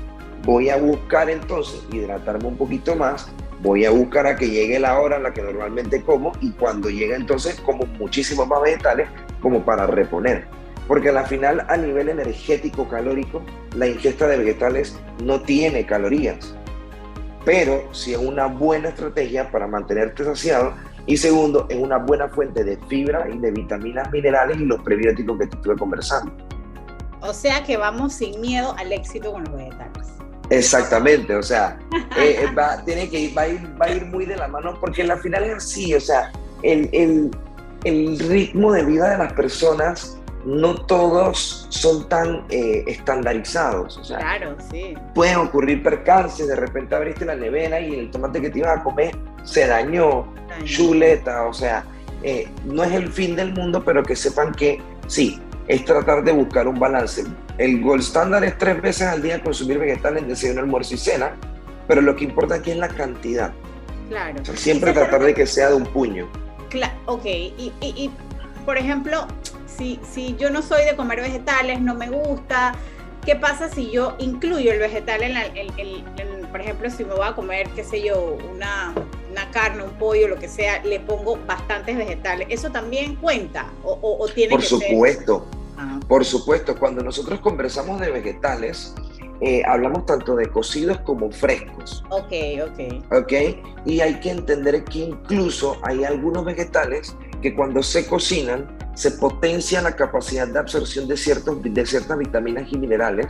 voy 0.44 0.70
a 0.70 0.76
buscar 0.76 1.28
entonces 1.28 1.82
hidratarme 1.92 2.48
un 2.48 2.56
poquito 2.56 2.96
más, 2.96 3.28
voy 3.60 3.84
a 3.84 3.90
buscar 3.90 4.26
a 4.26 4.36
que 4.36 4.48
llegue 4.48 4.78
la 4.78 4.98
hora 4.98 5.16
en 5.16 5.24
la 5.24 5.32
que 5.32 5.42
normalmente 5.42 6.02
como 6.02 6.32
y 6.40 6.50
cuando 6.52 6.90
llegue 6.90 7.14
entonces 7.14 7.60
como 7.60 7.86
muchísimos 7.98 8.46
más 8.46 8.62
vegetales 8.62 9.08
como 9.40 9.64
para 9.64 9.86
reponer 9.86 10.46
porque 10.86 11.08
al 11.08 11.26
final 11.26 11.64
a 11.68 11.76
nivel 11.76 12.08
energético 12.08 12.88
calórico 12.88 13.42
la 13.76 13.86
ingesta 13.86 14.26
de 14.26 14.38
vegetales 14.38 14.98
no 15.22 15.40
tiene 15.40 15.86
calorías, 15.86 16.54
pero 17.44 17.92
sí 17.92 18.12
es 18.12 18.18
una 18.18 18.46
buena 18.46 18.90
estrategia 18.90 19.50
para 19.50 19.66
mantenerte 19.66 20.24
saciado 20.24 20.74
y 21.06 21.16
segundo, 21.16 21.66
es 21.68 21.76
una 21.76 21.98
buena 21.98 22.28
fuente 22.28 22.64
de 22.64 22.78
fibra 22.88 23.28
y 23.30 23.38
de 23.38 23.50
vitaminas, 23.50 24.10
minerales 24.10 24.58
y 24.58 24.64
los 24.64 24.80
prebióticos 24.82 25.38
que 25.38 25.46
te 25.48 25.56
estuve 25.56 25.76
conversando. 25.76 26.32
O 27.20 27.32
sea 27.32 27.62
que 27.62 27.76
vamos 27.76 28.14
sin 28.14 28.40
miedo 28.40 28.74
al 28.78 28.92
éxito 28.92 29.32
con 29.32 29.44
los 29.44 29.54
vegetales. 29.54 30.08
Exactamente, 30.50 31.34
o 31.34 31.42
sea, 31.42 31.78
eh, 32.16 32.42
eh, 32.42 32.54
va, 32.54 32.82
tiene 32.84 33.08
que 33.08 33.18
ir, 33.20 33.36
va, 33.36 33.42
a 33.42 33.48
ir, 33.48 33.60
va 33.80 33.86
a 33.86 33.90
ir 33.90 34.04
muy 34.06 34.24
de 34.26 34.36
la 34.36 34.48
mano 34.48 34.78
porque 34.80 35.02
al 35.02 35.18
final 35.18 35.44
es 35.44 35.56
así, 35.56 35.94
o 35.94 36.00
sea, 36.00 36.32
el, 36.62 36.88
el, 36.92 37.30
el 37.84 38.18
ritmo 38.18 38.72
de 38.72 38.84
vida 38.84 39.10
de 39.10 39.18
las 39.18 39.32
personas 39.34 40.18
no 40.44 40.74
todos 40.74 41.66
son 41.70 42.08
tan 42.08 42.44
eh, 42.50 42.84
estandarizados. 42.86 43.96
O 43.98 44.04
sea, 44.04 44.18
claro, 44.18 44.56
sí. 44.70 44.94
Pueden 45.14 45.36
ocurrir 45.36 45.82
percances, 45.82 46.48
de 46.48 46.56
repente 46.56 46.94
abriste 46.94 47.24
la 47.24 47.34
nevera 47.34 47.80
y 47.80 47.94
el 47.94 48.10
tomate 48.10 48.40
que 48.40 48.50
te 48.50 48.58
ibas 48.58 48.78
a 48.78 48.82
comer 48.82 49.16
se 49.44 49.66
dañó, 49.66 50.26
chuleta, 50.64 51.44
o 51.44 51.52
sea, 51.52 51.84
eh, 52.22 52.48
no 52.64 52.82
es 52.84 52.92
el 52.92 53.12
fin 53.12 53.36
del 53.36 53.52
mundo, 53.52 53.82
pero 53.84 54.02
que 54.02 54.16
sepan 54.16 54.52
que 54.52 54.80
sí, 55.06 55.40
es 55.68 55.84
tratar 55.84 56.24
de 56.24 56.32
buscar 56.32 56.66
un 56.66 56.78
balance. 56.78 57.24
El 57.58 57.82
gold 57.82 58.02
estándar 58.02 58.42
es 58.44 58.56
tres 58.58 58.80
veces 58.80 59.06
al 59.06 59.22
día 59.22 59.42
consumir 59.42 59.78
vegetales 59.78 60.22
en 60.22 60.28
desayuno, 60.28 60.60
almuerzo 60.60 60.94
y 60.94 60.98
cena, 60.98 61.32
pero 61.86 62.00
lo 62.00 62.16
que 62.16 62.24
importa 62.24 62.56
aquí 62.56 62.70
es 62.70 62.78
la 62.78 62.88
cantidad. 62.88 63.52
Claro. 64.08 64.44
siempre 64.54 64.92
tratar 64.92 65.22
de 65.22 65.32
que 65.32 65.46
sea 65.46 65.70
de 65.70 65.76
un 65.76 65.84
puño. 65.84 66.28
Claro, 66.68 66.92
ok, 67.06 67.24
y, 67.24 67.72
y 67.80 68.10
por 68.66 68.76
ejemplo, 68.76 69.26
si, 69.76 70.36
yo 70.38 70.50
no 70.50 70.62
soy 70.62 70.84
de 70.84 70.96
comer 70.96 71.20
vegetales, 71.20 71.80
no 71.80 71.94
me 71.94 72.08
gusta, 72.10 72.74
¿qué 73.24 73.36
pasa 73.36 73.68
si 73.68 73.90
yo 73.90 74.16
incluyo 74.18 74.72
el 74.72 74.78
vegetal 74.78 75.22
en, 75.22 75.34
la, 75.34 75.44
por 76.50 76.60
ejemplo, 76.60 76.90
si 76.90 77.04
me 77.04 77.14
voy 77.14 77.26
a 77.26 77.34
comer, 77.34 77.68
qué 77.74 77.82
sé 77.82 78.02
yo, 78.02 78.38
una, 78.52 78.94
una 79.30 79.50
carne, 79.50 79.82
un 79.82 79.90
pollo, 79.92 80.28
lo 80.28 80.36
que 80.36 80.48
sea, 80.48 80.82
le 80.84 81.00
pongo 81.00 81.38
bastantes 81.46 81.96
vegetales. 81.96 82.46
¿Eso 82.50 82.70
también 82.70 83.16
cuenta? 83.16 83.66
¿O, 83.82 84.26
tiene 84.34 84.54
Por 84.54 84.62
supuesto. 84.62 85.46
Ah. 85.76 85.98
Por 86.06 86.24
supuesto, 86.24 86.78
cuando 86.78 87.02
nosotros 87.02 87.40
conversamos 87.40 88.00
de 88.00 88.10
vegetales, 88.10 88.94
eh, 89.40 89.62
hablamos 89.66 90.06
tanto 90.06 90.36
de 90.36 90.48
cocidos 90.48 90.98
como 91.00 91.30
frescos. 91.30 92.04
Ok, 92.10 92.32
ok. 92.62 93.12
Ok, 93.12 93.32
y 93.84 94.00
hay 94.00 94.20
que 94.20 94.30
entender 94.30 94.84
que 94.84 95.00
incluso 95.00 95.76
hay 95.82 96.04
algunos 96.04 96.44
vegetales 96.44 97.16
que 97.42 97.54
cuando 97.54 97.82
se 97.82 98.06
cocinan 98.06 98.68
se 98.94 99.12
potencia 99.12 99.82
la 99.82 99.92
capacidad 99.92 100.46
de 100.46 100.58
absorción 100.58 101.08
de, 101.08 101.16
ciertos, 101.16 101.58
de 101.62 101.86
ciertas 101.86 102.16
vitaminas 102.18 102.70
y 102.70 102.78
minerales, 102.78 103.26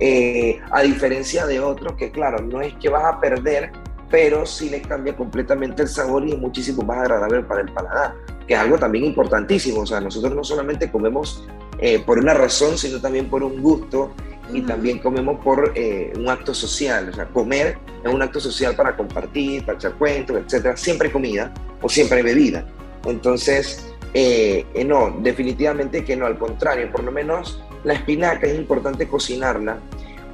eh, 0.00 0.60
a 0.70 0.82
diferencia 0.82 1.46
de 1.46 1.60
otros 1.60 1.94
que, 1.94 2.10
claro, 2.10 2.42
no 2.42 2.60
es 2.60 2.74
que 2.74 2.88
vas 2.88 3.04
a 3.04 3.20
perder, 3.20 3.70
pero 4.10 4.44
sí 4.44 4.68
le 4.70 4.82
cambia 4.82 5.16
completamente 5.16 5.82
el 5.82 5.88
sabor 5.88 6.26
y 6.26 6.32
es 6.32 6.38
muchísimo 6.38 6.82
más 6.82 6.98
agradable 6.98 7.42
para 7.42 7.62
el 7.62 7.72
paladar, 7.72 8.14
que 8.46 8.54
es 8.54 8.60
algo 8.60 8.78
también 8.78 9.04
importantísimo. 9.04 9.82
O 9.82 9.86
sea, 9.86 10.00
nosotros 10.00 10.34
no 10.34 10.44
solamente 10.44 10.90
comemos 10.90 11.44
eh, 11.78 12.02
por 12.04 12.18
una 12.18 12.34
razón, 12.34 12.76
sino 12.76 13.00
también 13.00 13.28
por 13.28 13.42
un 13.42 13.60
gusto 13.60 14.12
y 14.52 14.62
también 14.62 14.98
comemos 14.98 15.42
por 15.42 15.72
eh, 15.74 16.12
un 16.16 16.28
acto 16.28 16.54
social. 16.54 17.08
O 17.08 17.12
sea, 17.12 17.26
comer 17.26 17.78
es 18.04 18.12
un 18.12 18.20
acto 18.22 18.40
social 18.40 18.74
para 18.76 18.96
compartir, 18.96 19.64
para 19.64 19.78
echar 19.78 19.94
cuentos, 19.94 20.36
etcétera. 20.36 20.76
Siempre 20.76 21.08
hay 21.08 21.12
comida 21.12 21.52
o 21.80 21.88
siempre 21.88 22.18
hay 22.18 22.24
bebida. 22.24 22.66
Entonces, 23.06 23.93
eh, 24.14 24.64
eh, 24.74 24.84
no, 24.84 25.16
definitivamente 25.20 26.04
que 26.04 26.16
no, 26.16 26.26
al 26.26 26.38
contrario, 26.38 26.90
por 26.92 27.02
lo 27.02 27.10
menos 27.10 27.60
la 27.82 27.94
espinaca 27.94 28.46
es 28.46 28.56
importante 28.56 29.08
cocinarla 29.08 29.78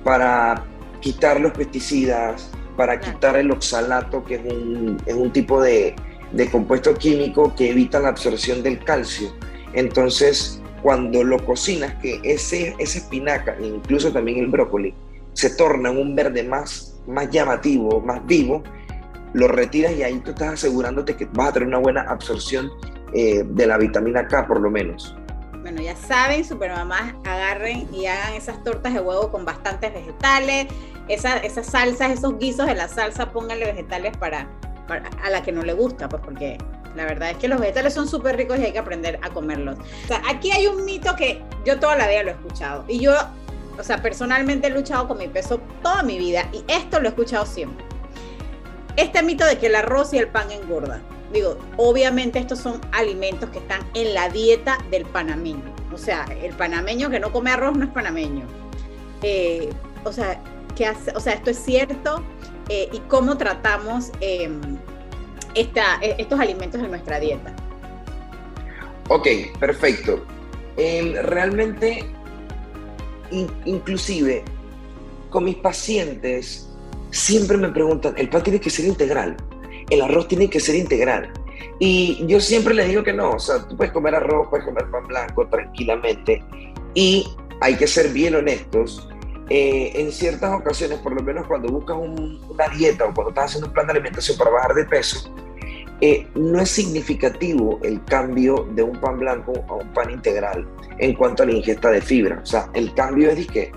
para 0.04 0.64
quitar 1.00 1.40
los 1.40 1.52
pesticidas, 1.52 2.50
para 2.76 3.00
quitar 3.00 3.36
el 3.36 3.50
oxalato, 3.50 4.22
que 4.24 4.34
es 4.36 4.42
un, 4.44 5.02
es 5.06 5.14
un 5.14 5.32
tipo 5.32 5.62
de, 5.62 5.96
de 6.32 6.50
compuesto 6.50 6.94
químico 6.94 7.54
que 7.54 7.70
evita 7.70 7.98
la 8.00 8.08
absorción 8.08 8.62
del 8.62 8.84
calcio. 8.84 9.32
Entonces, 9.72 10.60
cuando 10.82 11.24
lo 11.24 11.44
cocinas, 11.44 11.94
que 12.02 12.20
ese, 12.22 12.74
esa 12.78 12.98
espinaca, 12.98 13.56
incluso 13.60 14.12
también 14.12 14.38
el 14.38 14.48
brócoli, 14.48 14.94
se 15.32 15.50
torna 15.50 15.90
un 15.90 16.14
verde 16.14 16.42
más, 16.42 17.00
más 17.06 17.30
llamativo, 17.30 18.00
más 18.00 18.24
vivo, 18.26 18.62
lo 19.32 19.48
retiras 19.48 19.92
y 19.96 20.02
ahí 20.02 20.18
tú 20.20 20.30
estás 20.30 20.54
asegurándote 20.54 21.16
que 21.16 21.26
vas 21.32 21.48
a 21.48 21.52
tener 21.52 21.68
una 21.68 21.78
buena 21.78 22.02
absorción 22.02 22.70
eh, 23.14 23.44
de 23.44 23.66
la 23.66 23.78
vitamina 23.78 24.26
K 24.26 24.46
por 24.46 24.60
lo 24.60 24.70
menos. 24.70 25.16
Bueno, 25.62 25.82
ya 25.82 25.94
saben, 25.94 26.44
supermamás, 26.44 27.14
agarren 27.24 27.86
y 27.94 28.06
hagan 28.06 28.32
esas 28.32 28.62
tortas 28.64 28.94
de 28.94 29.00
huevo 29.00 29.30
con 29.30 29.44
bastantes 29.44 29.92
vegetales, 29.92 30.68
esas 31.08 31.66
salsas, 31.66 32.12
esos 32.12 32.38
guisos 32.38 32.66
de 32.66 32.74
la 32.74 32.88
salsa, 32.88 33.30
pónganle 33.30 33.66
vegetales 33.66 34.16
para, 34.16 34.48
a 35.22 35.30
la 35.30 35.42
que 35.42 35.52
no 35.52 35.62
le 35.62 35.74
gusta, 35.74 36.08
pues 36.08 36.22
porque 36.24 36.56
la 36.96 37.04
verdad 37.04 37.30
es 37.30 37.36
que 37.36 37.48
los 37.48 37.60
vegetales 37.60 37.92
son 37.92 38.08
súper 38.08 38.36
ricos 38.36 38.58
y 38.58 38.64
hay 38.64 38.72
que 38.72 38.78
aprender 38.78 39.18
a 39.22 39.30
comerlos. 39.30 39.78
O 39.78 40.08
sea, 40.08 40.22
aquí 40.28 40.50
hay 40.50 40.66
un 40.66 40.84
mito 40.84 41.14
que 41.14 41.42
yo 41.64 41.78
toda 41.78 41.96
la 41.96 42.08
vida 42.08 42.22
lo 42.22 42.30
he 42.30 42.34
escuchado 42.34 42.84
y 42.88 42.98
yo, 42.98 43.14
o 43.78 43.82
sea, 43.82 44.00
personalmente 44.00 44.68
he 44.68 44.70
luchado 44.70 45.08
con 45.08 45.18
mi 45.18 45.28
peso 45.28 45.60
toda 45.82 46.02
mi 46.02 46.18
vida 46.18 46.48
y 46.52 46.64
esto 46.68 47.00
lo 47.00 47.06
he 47.06 47.10
escuchado 47.10 47.44
siempre. 47.44 47.84
Este 48.96 49.22
mito 49.22 49.44
de 49.44 49.58
que 49.58 49.66
el 49.66 49.74
arroz 49.74 50.12
y 50.14 50.18
el 50.18 50.28
pan 50.28 50.50
engordan. 50.50 51.02
Digo, 51.32 51.56
obviamente 51.76 52.38
estos 52.38 52.58
son 52.58 52.80
alimentos 52.92 53.50
que 53.50 53.58
están 53.58 53.80
en 53.94 54.14
la 54.14 54.28
dieta 54.28 54.78
del 54.90 55.04
panameño. 55.06 55.74
O 55.92 55.98
sea, 55.98 56.24
el 56.42 56.54
panameño 56.54 57.10
que 57.10 57.20
no 57.20 57.32
come 57.32 57.50
arroz 57.50 57.76
no 57.76 57.84
es 57.84 57.90
panameño. 57.90 58.46
Eh, 59.22 59.70
o 60.04 60.12
sea, 60.12 60.40
o 61.14 61.20
sea, 61.20 61.34
esto 61.34 61.50
es 61.50 61.58
cierto 61.58 62.24
eh, 62.68 62.88
y 62.92 63.00
cómo 63.00 63.36
tratamos 63.36 64.10
em, 64.20 64.60
esta, 65.54 65.98
e, 66.00 66.16
estos 66.18 66.40
alimentos 66.40 66.80
en 66.80 66.90
nuestra 66.90 67.20
dieta. 67.20 67.54
Ok, 69.08 69.26
perfecto. 69.58 70.24
Em, 70.76 71.14
realmente, 71.14 72.06
inclusive, 73.64 74.44
con 75.28 75.44
mis 75.44 75.56
pacientes, 75.56 76.68
siempre 77.10 77.56
me 77.56 77.68
preguntan, 77.68 78.14
¿el 78.16 78.28
pan 78.28 78.42
tiene 78.42 78.60
que 78.60 78.70
ser 78.70 78.86
integral? 78.86 79.36
El 79.90 80.02
arroz 80.02 80.28
tiene 80.28 80.48
que 80.48 80.60
ser 80.60 80.76
integral. 80.76 81.32
Y 81.78 82.24
yo 82.26 82.40
siempre 82.40 82.74
les 82.74 82.88
digo 82.88 83.02
que 83.02 83.12
no, 83.12 83.32
o 83.32 83.38
sea, 83.38 83.66
tú 83.66 83.76
puedes 83.76 83.92
comer 83.92 84.14
arroz, 84.14 84.48
puedes 84.48 84.64
comer 84.64 84.90
pan 84.90 85.06
blanco 85.06 85.46
tranquilamente 85.48 86.42
y 86.94 87.26
hay 87.60 87.74
que 87.76 87.86
ser 87.86 88.10
bien 88.10 88.34
honestos. 88.34 89.08
Eh, 89.52 90.00
en 90.00 90.12
ciertas 90.12 90.52
ocasiones, 90.54 90.98
por 91.00 91.12
lo 91.12 91.22
menos 91.22 91.44
cuando 91.48 91.72
buscas 91.72 91.96
una 91.96 92.68
dieta 92.68 93.06
o 93.06 93.12
cuando 93.12 93.30
estás 93.30 93.46
haciendo 93.46 93.66
un 93.66 93.72
plan 93.72 93.86
de 93.86 93.92
alimentación 93.92 94.38
para 94.38 94.50
bajar 94.50 94.74
de 94.74 94.84
peso, 94.84 95.34
eh, 96.00 96.26
no 96.36 96.60
es 96.60 96.70
significativo 96.70 97.80
el 97.82 98.02
cambio 98.04 98.68
de 98.74 98.84
un 98.84 99.00
pan 99.00 99.18
blanco 99.18 99.52
a 99.68 99.74
un 99.74 99.92
pan 99.92 100.10
integral 100.10 100.68
en 100.98 101.14
cuanto 101.14 101.42
a 101.42 101.46
la 101.46 101.52
ingesta 101.52 101.90
de 101.90 102.00
fibra. 102.00 102.40
O 102.42 102.46
sea, 102.46 102.70
el 102.74 102.94
cambio 102.94 103.30
es 103.30 103.38
de 103.38 103.46
que 103.46 103.72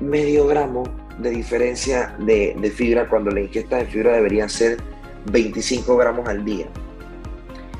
medio 0.00 0.48
gramo 0.48 0.82
de 1.18 1.30
diferencia 1.30 2.16
de 2.18 2.72
fibra 2.74 3.08
cuando 3.08 3.30
la 3.30 3.42
ingesta 3.42 3.76
de 3.76 3.86
fibra 3.86 4.14
debería 4.14 4.48
ser 4.48 4.78
25 5.26 5.96
gramos 5.96 6.28
al 6.28 6.44
día. 6.44 6.66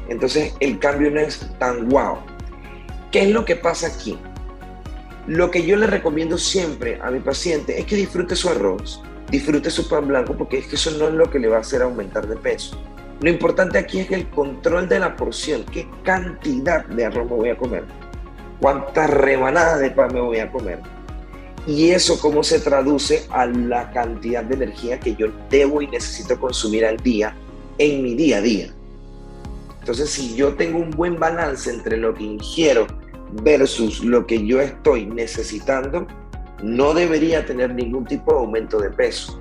Entonces 0.09 0.55
el 0.61 0.79
cambio 0.79 1.11
no 1.11 1.21
es 1.21 1.51
tan 1.59 1.89
guau. 1.89 2.19
¿Qué 3.11 3.23
es 3.23 3.31
lo 3.31 3.45
que 3.45 3.57
pasa 3.57 3.87
aquí? 3.87 4.19
Lo 5.27 5.51
que 5.51 5.65
yo 5.65 5.77
le 5.77 5.87
recomiendo 5.87 6.39
siempre 6.39 6.99
a 7.03 7.11
mi 7.11 7.21
paciente 7.21 7.79
es 7.79 7.87
que 7.87 7.97
disfrute 7.97 8.35
su 8.35 8.49
arroz, 8.49 9.03
disfrute 9.31 9.71
su 9.71 9.89
pan 9.89 10.09
blanco, 10.09 10.37
porque 10.37 10.59
es 10.59 10.67
que 10.67 10.77
eso 10.77 10.91
no 10.93 11.09
es 11.09 11.15
lo 11.15 11.31
que 11.31 11.39
le 11.39 11.49
va 11.49 11.59
a 11.59 11.61
hacer 11.61 11.83
aumentar 11.83 12.27
de 12.27 12.37
peso. 12.37 12.81
Lo 13.21 13.29
importante 13.29 13.79
aquí 13.79 14.01
es 14.01 14.11
el 14.11 14.29
control 14.31 14.89
de 14.89 14.99
la 14.99 15.15
porción, 15.15 15.65
qué 15.71 15.87
cantidad 16.03 16.87
de 16.87 17.05
arroz 17.05 17.31
me 17.31 17.37
voy 17.37 17.49
a 17.51 17.57
comer, 17.57 17.85
cuántas 18.61 19.11
rebanadas 19.11 19.79
de 19.79 19.91
pan 19.91 20.13
me 20.15 20.21
voy 20.21 20.39
a 20.39 20.51
comer, 20.51 20.81
y 21.67 21.91
eso 21.91 22.19
cómo 22.21 22.43
se 22.43 22.61
traduce 22.61 23.27
a 23.31 23.47
la 23.47 23.91
cantidad 23.93 24.43
de 24.43 24.55
energía 24.55 24.99
que 24.99 25.15
yo 25.15 25.29
debo 25.51 25.83
y 25.83 25.87
necesito 25.87 26.39
consumir 26.39 26.85
al 26.85 26.97
día 26.99 27.35
en 27.79 28.03
mi 28.03 28.15
día 28.15 28.39
a 28.39 28.41
día. 28.41 28.71
Entonces, 29.81 30.11
si 30.11 30.35
yo 30.35 30.55
tengo 30.55 30.79
un 30.79 30.91
buen 30.91 31.19
balance 31.19 31.71
entre 31.71 31.97
lo 31.97 32.15
que 32.15 32.25
ingiero 32.25 32.87
versus 33.43 34.05
lo 34.05 34.27
que 34.27 34.47
yo 34.47 34.61
estoy 34.61 35.07
necesitando, 35.07 36.07
no 36.63 36.93
debería 36.93 37.45
tener 37.47 37.75
ningún 37.75 38.05
tipo 38.05 38.33
de 38.33 38.39
aumento 38.41 38.79
de 38.79 38.91
peso. 38.91 39.41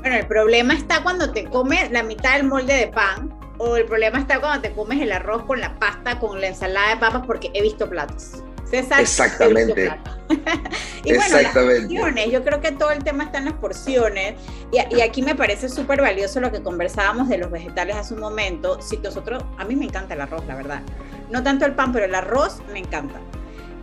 Bueno, 0.00 0.16
el 0.16 0.26
problema 0.26 0.74
está 0.74 1.02
cuando 1.02 1.32
te 1.32 1.44
comes 1.46 1.90
la 1.90 2.02
mitad 2.02 2.36
del 2.36 2.46
molde 2.46 2.74
de 2.74 2.86
pan 2.88 3.36
o 3.58 3.76
el 3.76 3.86
problema 3.86 4.18
está 4.20 4.40
cuando 4.40 4.62
te 4.62 4.72
comes 4.72 5.00
el 5.00 5.10
arroz 5.10 5.42
con 5.44 5.60
la 5.60 5.76
pasta, 5.78 6.18
con 6.20 6.40
la 6.40 6.48
ensalada 6.48 6.90
de 6.90 6.96
papas, 6.98 7.26
porque 7.26 7.50
he 7.54 7.62
visto 7.62 7.88
platos. 7.88 8.42
César, 8.68 9.00
Exactamente. 9.00 9.90
y 11.04 11.14
bueno, 11.14 11.40
las 11.40 11.52
porciones, 11.52 12.32
yo 12.32 12.42
creo 12.42 12.60
que 12.60 12.72
todo 12.72 12.90
el 12.90 13.04
tema 13.04 13.24
está 13.24 13.38
en 13.38 13.44
las 13.46 13.54
porciones 13.54 14.34
y, 14.72 15.00
aquí 15.00 15.22
me 15.22 15.34
parece 15.34 15.68
súper 15.68 16.00
valioso 16.00 16.40
lo 16.40 16.50
que 16.50 16.62
conversábamos 16.62 17.28
de 17.28 17.38
los 17.38 17.50
vegetales 17.50 17.96
hace 17.96 18.14
un 18.14 18.20
momento. 18.20 18.80
Si 18.82 18.96
nosotros, 18.98 19.44
a 19.56 19.64
mí 19.64 19.76
me 19.76 19.84
encanta 19.84 20.14
el 20.14 20.20
arroz, 20.20 20.44
la 20.46 20.56
verdad. 20.56 20.82
No 21.30 21.42
tanto 21.42 21.64
el 21.64 21.74
pan, 21.74 21.92
pero 21.92 22.06
el 22.06 22.14
arroz 22.14 22.58
me 22.72 22.80
encanta. 22.80 23.20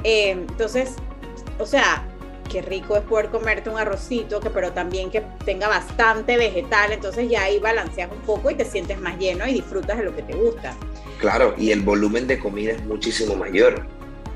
Eh, 0.04 0.32
entonces, 0.32 0.96
o 1.60 1.66
sea, 1.66 2.04
qué 2.50 2.62
rico 2.62 2.98
es 2.98 3.04
poder 3.04 3.30
comerte 3.30 3.70
un 3.70 3.78
arrocito, 3.78 4.40
que, 4.40 4.50
pero 4.50 4.74
también 4.74 5.10
que 5.10 5.24
tenga 5.46 5.68
bastante 5.68 6.38
vegetal, 6.38 6.92
entonces 6.92 7.30
ya 7.30 7.44
ahí 7.44 7.60
balanceas 7.60 8.12
un 8.12 8.20
poco 8.20 8.52
y 8.52 8.56
te 8.56 8.66
sientes 8.66 9.00
más 9.00 9.18
lleno 9.18 9.48
y 9.48 9.54
disfrutas 9.54 9.98
de 9.98 10.04
lo 10.04 10.16
que 10.16 10.24
te 10.24 10.34
gusta. 10.34 10.76
Claro, 11.20 11.56
y 11.58 11.72
el 11.72 11.82
volumen 11.82 12.28
de 12.28 12.38
comida 12.38 12.74
es 12.74 12.84
muchísimo 12.84 13.36
mayor. 13.36 13.88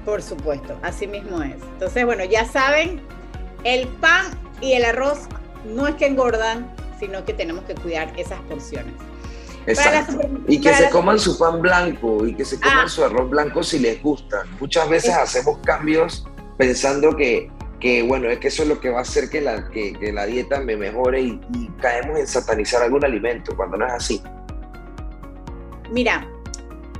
Por 0.07 0.23
supuesto, 0.23 0.79
así 0.83 1.05
mismo 1.05 1.43
es. 1.43 1.55
Entonces, 1.73 2.05
bueno, 2.05 2.23
ya 2.23 2.45
saben, 2.45 3.01
el 3.65 3.89
pan 3.89 4.27
y 4.61 4.71
el 4.71 4.85
arroz 4.85 5.27
no 5.65 5.85
es 5.85 5.95
que 5.95 6.07
engordan, 6.07 6.73
sino 6.97 7.25
que 7.25 7.33
tenemos 7.33 7.65
que 7.65 7.75
cuidar 7.75 8.17
esas 8.17 8.39
porciones. 8.43 8.93
Exacto. 9.65 10.17
y 10.47 10.61
que 10.61 10.73
se 10.73 10.89
coman 10.91 11.19
su 11.19 11.37
pan 11.37 11.61
blanco 11.61 12.25
y 12.25 12.33
que 12.33 12.45
se 12.45 12.57
coman 12.57 12.85
ah. 12.85 12.87
su 12.87 13.03
arroz 13.03 13.29
blanco 13.29 13.61
si 13.63 13.79
les 13.79 14.01
gusta. 14.01 14.45
Muchas 14.61 14.87
veces 14.87 15.13
hacemos 15.13 15.57
cambios 15.65 16.25
pensando 16.57 17.13
que, 17.13 17.51
que, 17.81 18.01
bueno, 18.03 18.29
es 18.29 18.39
que 18.39 18.47
eso 18.47 18.63
es 18.63 18.69
lo 18.69 18.79
que 18.79 18.89
va 18.89 18.99
a 18.99 19.01
hacer 19.01 19.29
que 19.29 19.41
la, 19.41 19.67
que, 19.67 19.93
la 20.13 20.25
dieta 20.25 20.61
me 20.61 20.77
mejore 20.77 21.19
y, 21.19 21.41
y 21.53 21.67
caemos 21.81 22.17
en 22.17 22.27
satanizar 22.27 22.81
algún 22.81 23.03
alimento, 23.03 23.57
cuando 23.57 23.75
no 23.75 23.85
es 23.85 23.91
así. 23.91 24.23
Mira, 25.91 26.25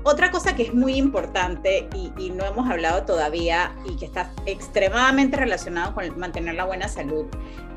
otra 0.08 0.32
cosa 0.32 0.56
que 0.56 0.64
es 0.64 0.74
muy 0.74 0.96
importante 0.96 1.88
y, 1.94 2.30
no 2.32 2.46
hemos 2.46 2.70
hablado 2.70 3.04
todavía 3.04 3.72
y 3.86 3.96
que 3.96 4.06
está 4.06 4.32
extremadamente 4.46 5.38
relacionado 5.38 5.94
con 5.94 6.20
mantener 6.20 6.56
la 6.56 6.66
buena 6.66 6.88
salud 6.88 7.26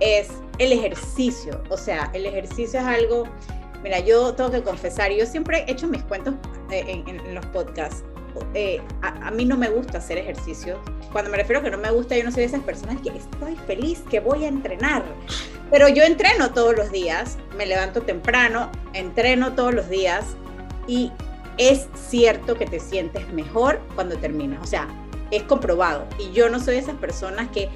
es 0.01 0.29
el 0.59 0.73
ejercicio. 0.73 1.63
O 1.71 1.77
sea, 1.77 2.11
el 2.13 2.27
ejercicio 2.27 2.81
es 2.81 2.87
algo, 2.87 3.25
mira, 3.83 4.01
yo 4.01 4.35
tengo 4.35 4.51
que 4.51 4.63
confesar, 4.63 5.11
yo 5.13 5.25
siempre 5.25 5.65
he 5.67 5.73
hecho 5.73 5.89
mis 5.89 6.03
cuentos 6.03 6.35
eh, 6.71 7.03
en, 7.07 7.35
los 7.35 7.45
podcasts. 7.47 8.05
eh, 8.55 8.81
a, 9.03 9.31
mí 9.31 9.45
no 9.45 9.57
me 9.57 9.69
gusta 9.69 9.99
hacer 9.99 10.19
ejercicio. 10.19 10.79
Cuando 11.13 11.31
me 11.31 11.39
refiero 11.39 11.61
a 11.61 11.63
que 11.65 11.71
no 11.71 11.79
me 11.79 11.91
gusta, 11.91 12.17
yo 12.17 12.25
no 12.25 12.31
soy 12.31 12.41
de 12.41 12.47
esas 12.47 12.63
personas 12.63 13.01
que 13.01 13.11
estoy 13.11 13.57
feliz, 13.67 14.03
que 14.11 14.21
voy 14.21 14.45
a 14.45 14.49
entrenar. 14.49 15.05
Pero 15.71 15.89
yo 15.89 16.03
entreno 16.03 16.51
todos 16.51 16.77
los 16.77 16.91
días, 16.93 17.39
me 17.57 17.67
levanto 17.67 18.03
temprano, 18.03 18.71
entreno 18.93 19.55
todos 19.55 19.73
los 19.73 19.89
días 19.89 20.25
y 20.87 21.13
es 21.61 21.89
cierto 21.95 22.57
que 22.57 22.65
te 22.65 22.81
sientes 22.81 23.31
mejor 23.35 23.81
cuando 23.95 24.17
terminas. 24.17 24.63
O 24.63 24.67
sea, 24.67 24.89
es 25.31 25.43
comprobado. 25.43 26.07
Y 26.19 26.33
yo 26.33 26.49
no 26.49 26.59
soy 26.59 26.75
de 26.75 26.81
esas 26.81 26.97
personas 26.97 27.49
que 27.51 27.69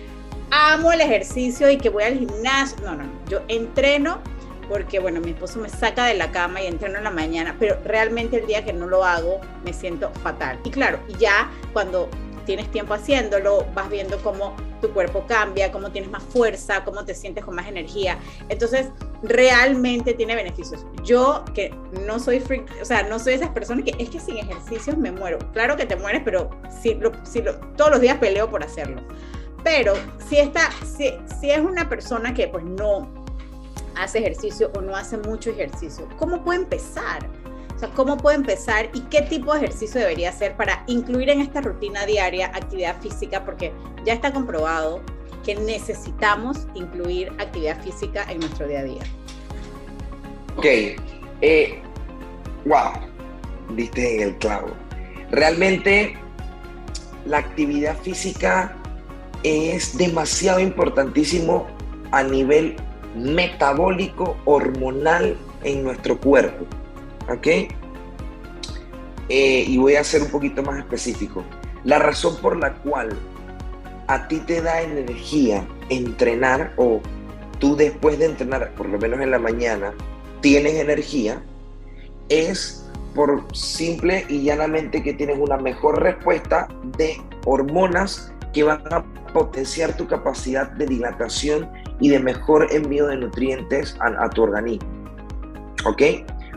amo 0.50 0.90
el 0.90 1.02
ejercicio 1.02 1.70
y 1.70 1.76
que 1.76 1.90
voy 1.90 2.04
al 2.04 2.18
gimnasio. 2.18 2.78
No, 2.82 2.96
no, 2.96 3.04
no. 3.04 3.12
Yo 3.28 3.42
entreno 3.46 4.20
porque, 4.70 5.00
bueno, 5.00 5.20
mi 5.20 5.32
esposo 5.32 5.58
me 5.58 5.68
saca 5.68 6.06
de 6.06 6.14
la 6.14 6.32
cama 6.32 6.62
y 6.62 6.66
entreno 6.66 6.96
en 6.96 7.04
la 7.04 7.10
mañana, 7.10 7.56
pero 7.60 7.78
realmente 7.84 8.38
el 8.38 8.46
día 8.46 8.64
que 8.64 8.72
no 8.72 8.86
lo 8.86 9.04
hago 9.04 9.42
me 9.66 9.74
siento 9.74 10.10
fatal. 10.22 10.58
Y 10.64 10.70
claro, 10.70 10.98
ya 11.18 11.50
cuando 11.74 12.08
tienes 12.46 12.70
tiempo 12.70 12.94
haciéndolo, 12.94 13.66
vas 13.74 13.90
viendo 13.90 14.16
cómo 14.22 14.56
tu 14.80 14.90
cuerpo 14.94 15.26
cambia, 15.26 15.70
cómo 15.70 15.90
tienes 15.90 16.10
más 16.10 16.22
fuerza, 16.22 16.84
cómo 16.84 17.04
te 17.04 17.14
sientes 17.14 17.44
con 17.44 17.54
más 17.54 17.68
energía. 17.68 18.18
Entonces, 18.48 18.88
realmente 19.24 20.14
tiene 20.14 20.36
beneficios. 20.36 20.86
Yo 21.02 21.44
que 21.54 21.74
no 22.06 22.18
soy 22.18 22.40
freak, 22.40 22.70
o 22.80 22.84
sea, 22.84 23.02
no 23.04 23.18
soy 23.18 23.34
esas 23.34 23.50
personas 23.50 23.84
que 23.84 23.94
es 24.02 24.10
que 24.10 24.20
sin 24.20 24.38
ejercicios 24.38 24.96
me 24.96 25.10
muero. 25.10 25.38
Claro 25.52 25.76
que 25.76 25.86
te 25.86 25.96
mueres, 25.96 26.22
pero 26.24 26.50
si, 26.82 26.94
lo, 26.94 27.12
si 27.24 27.42
lo, 27.42 27.54
todos 27.76 27.90
los 27.90 28.00
días 28.00 28.18
peleo 28.18 28.50
por 28.50 28.62
hacerlo. 28.62 29.02
Pero 29.62 29.94
si, 30.28 30.36
está, 30.36 30.70
si, 30.96 31.14
si 31.40 31.50
es 31.50 31.60
una 31.60 31.88
persona 31.88 32.34
que 32.34 32.48
pues 32.48 32.64
no 32.64 33.08
hace 33.96 34.18
ejercicio 34.18 34.70
o 34.76 34.80
no 34.80 34.94
hace 34.94 35.16
mucho 35.16 35.50
ejercicio, 35.50 36.08
¿cómo 36.18 36.44
puede 36.44 36.60
empezar? 36.60 37.26
O 37.74 37.78
sea, 37.78 37.88
¿cómo 37.90 38.16
puede 38.16 38.36
empezar 38.36 38.88
y 38.92 39.00
qué 39.02 39.22
tipo 39.22 39.52
de 39.52 39.60
ejercicio 39.60 40.00
debería 40.00 40.28
hacer 40.28 40.56
para 40.56 40.84
incluir 40.86 41.30
en 41.30 41.40
esta 41.40 41.60
rutina 41.60 42.06
diaria 42.06 42.46
actividad 42.46 43.00
física? 43.00 43.44
Porque 43.44 43.72
ya 44.04 44.12
está 44.12 44.32
comprobado 44.32 45.00
que 45.44 45.54
necesitamos 45.54 46.66
incluir 46.74 47.30
actividad 47.38 47.80
física 47.82 48.24
en 48.30 48.40
nuestro 48.40 48.66
día 48.66 48.80
a 48.80 48.84
día. 48.84 49.02
Ok, 50.56 50.64
eh, 51.40 51.82
wow, 52.64 52.92
diste 53.76 54.16
en 54.16 54.28
el 54.28 54.36
clavo. 54.38 54.68
Realmente 55.30 56.16
la 57.26 57.38
actividad 57.38 57.96
física 57.98 58.76
es 59.42 59.96
demasiado 59.96 60.60
importantísimo 60.60 61.66
a 62.12 62.22
nivel 62.22 62.76
metabólico, 63.16 64.36
hormonal 64.44 65.36
en 65.62 65.84
nuestro 65.84 66.18
cuerpo. 66.18 66.66
¿Ok? 67.28 67.46
Eh, 69.28 69.64
y 69.66 69.78
voy 69.78 69.96
a 69.96 70.04
ser 70.04 70.22
un 70.22 70.30
poquito 70.30 70.62
más 70.62 70.78
específico. 70.78 71.44
La 71.84 71.98
razón 71.98 72.36
por 72.40 72.58
la 72.58 72.74
cual 72.74 73.16
a 74.06 74.28
ti 74.28 74.40
te 74.40 74.60
da 74.60 74.82
energía 74.82 75.66
entrenar 75.88 76.72
o 76.76 77.00
tú 77.58 77.76
después 77.76 78.18
de 78.18 78.26
entrenar, 78.26 78.72
por 78.74 78.88
lo 78.88 78.98
menos 78.98 79.20
en 79.20 79.30
la 79.30 79.38
mañana, 79.38 79.92
tienes 80.40 80.74
energía, 80.74 81.42
es 82.28 82.84
por 83.14 83.44
simple 83.54 84.26
y 84.28 84.42
llanamente 84.42 85.02
que 85.02 85.14
tienes 85.14 85.38
una 85.38 85.56
mejor 85.56 86.02
respuesta 86.02 86.68
de 86.98 87.20
hormonas 87.46 88.32
que 88.52 88.64
van 88.64 88.82
a 88.92 89.04
potenciar 89.32 89.96
tu 89.96 90.06
capacidad 90.06 90.70
de 90.72 90.86
dilatación 90.86 91.68
y 92.00 92.08
de 92.08 92.18
mejor 92.20 92.68
envío 92.72 93.06
de 93.06 93.16
nutrientes 93.16 93.96
a, 94.00 94.28
tu 94.30 94.42
organismo. 94.42 94.88
¿Ok? 95.84 96.02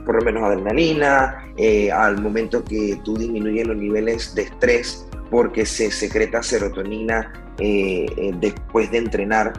Por 0.06 0.16
lo 0.16 0.22
menos 0.22 0.44
adrenalina, 0.44 1.51
eh, 1.58 1.92
al 1.92 2.22
momento 2.22 2.63
que 2.63 3.00
tú 3.04 3.16
disminuyes 3.18 3.68
los 3.68 3.77
niveles 3.77 4.34
de 4.36 4.44
estrés 4.44 5.07
porque 5.29 5.65
se 5.65 5.91
secreta 5.91 6.41
serotonina 6.43 7.34
eh, 7.60 8.05
eh, 8.17 8.31
después 8.39 8.91
de 8.91 9.00
entrenar, 9.00 9.53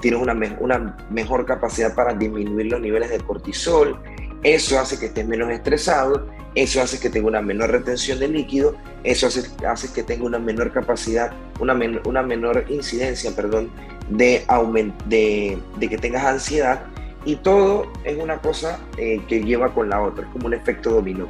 tienes 0.00 0.20
una, 0.20 0.96
mejor 1.10 1.46
capacidad 1.46 1.94
para 1.94 2.12
disminuir 2.14 2.66
los 2.66 2.80
niveles 2.80 3.10
de 3.10 3.20
cortisol, 3.20 4.00
eso 4.42 4.78
hace 4.78 4.98
que 4.98 5.06
estés 5.06 5.26
menos 5.26 5.50
estresado, 5.50 6.26
eso 6.54 6.80
hace 6.80 6.98
que 6.98 7.10
tenga 7.10 7.28
una 7.28 7.42
menor 7.42 7.70
retención 7.70 8.18
de 8.18 8.28
líquido, 8.28 8.74
eso 9.04 9.26
hace, 9.26 9.92
que 9.92 10.02
tenga 10.02 10.24
una 10.24 10.38
menor 10.38 10.72
capacidad, 10.72 11.32
una, 11.60 11.74
menor 12.22 12.64
incidencia, 12.68 13.30
perdón, 13.34 13.70
de, 14.08 14.44
de, 15.06 15.58
de, 15.78 15.88
que 15.88 15.98
tengas 15.98 16.24
ansiedad 16.24 16.82
y 17.24 17.36
todo 17.36 17.92
es 18.04 18.16
una 18.16 18.38
cosa 18.38 18.80
eh, 18.96 19.20
que 19.28 19.42
lleva 19.42 19.74
con 19.74 19.90
la 19.90 20.00
otra, 20.02 20.24
es 20.24 20.32
como 20.32 20.46
un 20.46 20.54
efecto 20.54 20.90
dominó. 20.90 21.28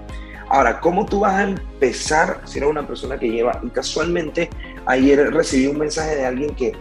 Ahora, 0.51 0.81
¿cómo 0.81 1.05
tú 1.05 1.21
vas 1.21 1.35
a 1.35 1.43
empezar 1.45 2.41
si 2.45 2.59
eres 2.59 2.71
una 2.71 2.87
persona 2.87 3.19
que 3.19 3.29
lleva, 3.29 3.61
y 3.63 3.69
casualmente 3.69 4.49
ayer 4.87 5.33
recibí 5.33 5.67
un 5.67 5.79
mensaje 5.79 6.17
de 6.17 6.25
alguien 6.25 6.55
que 6.55 6.73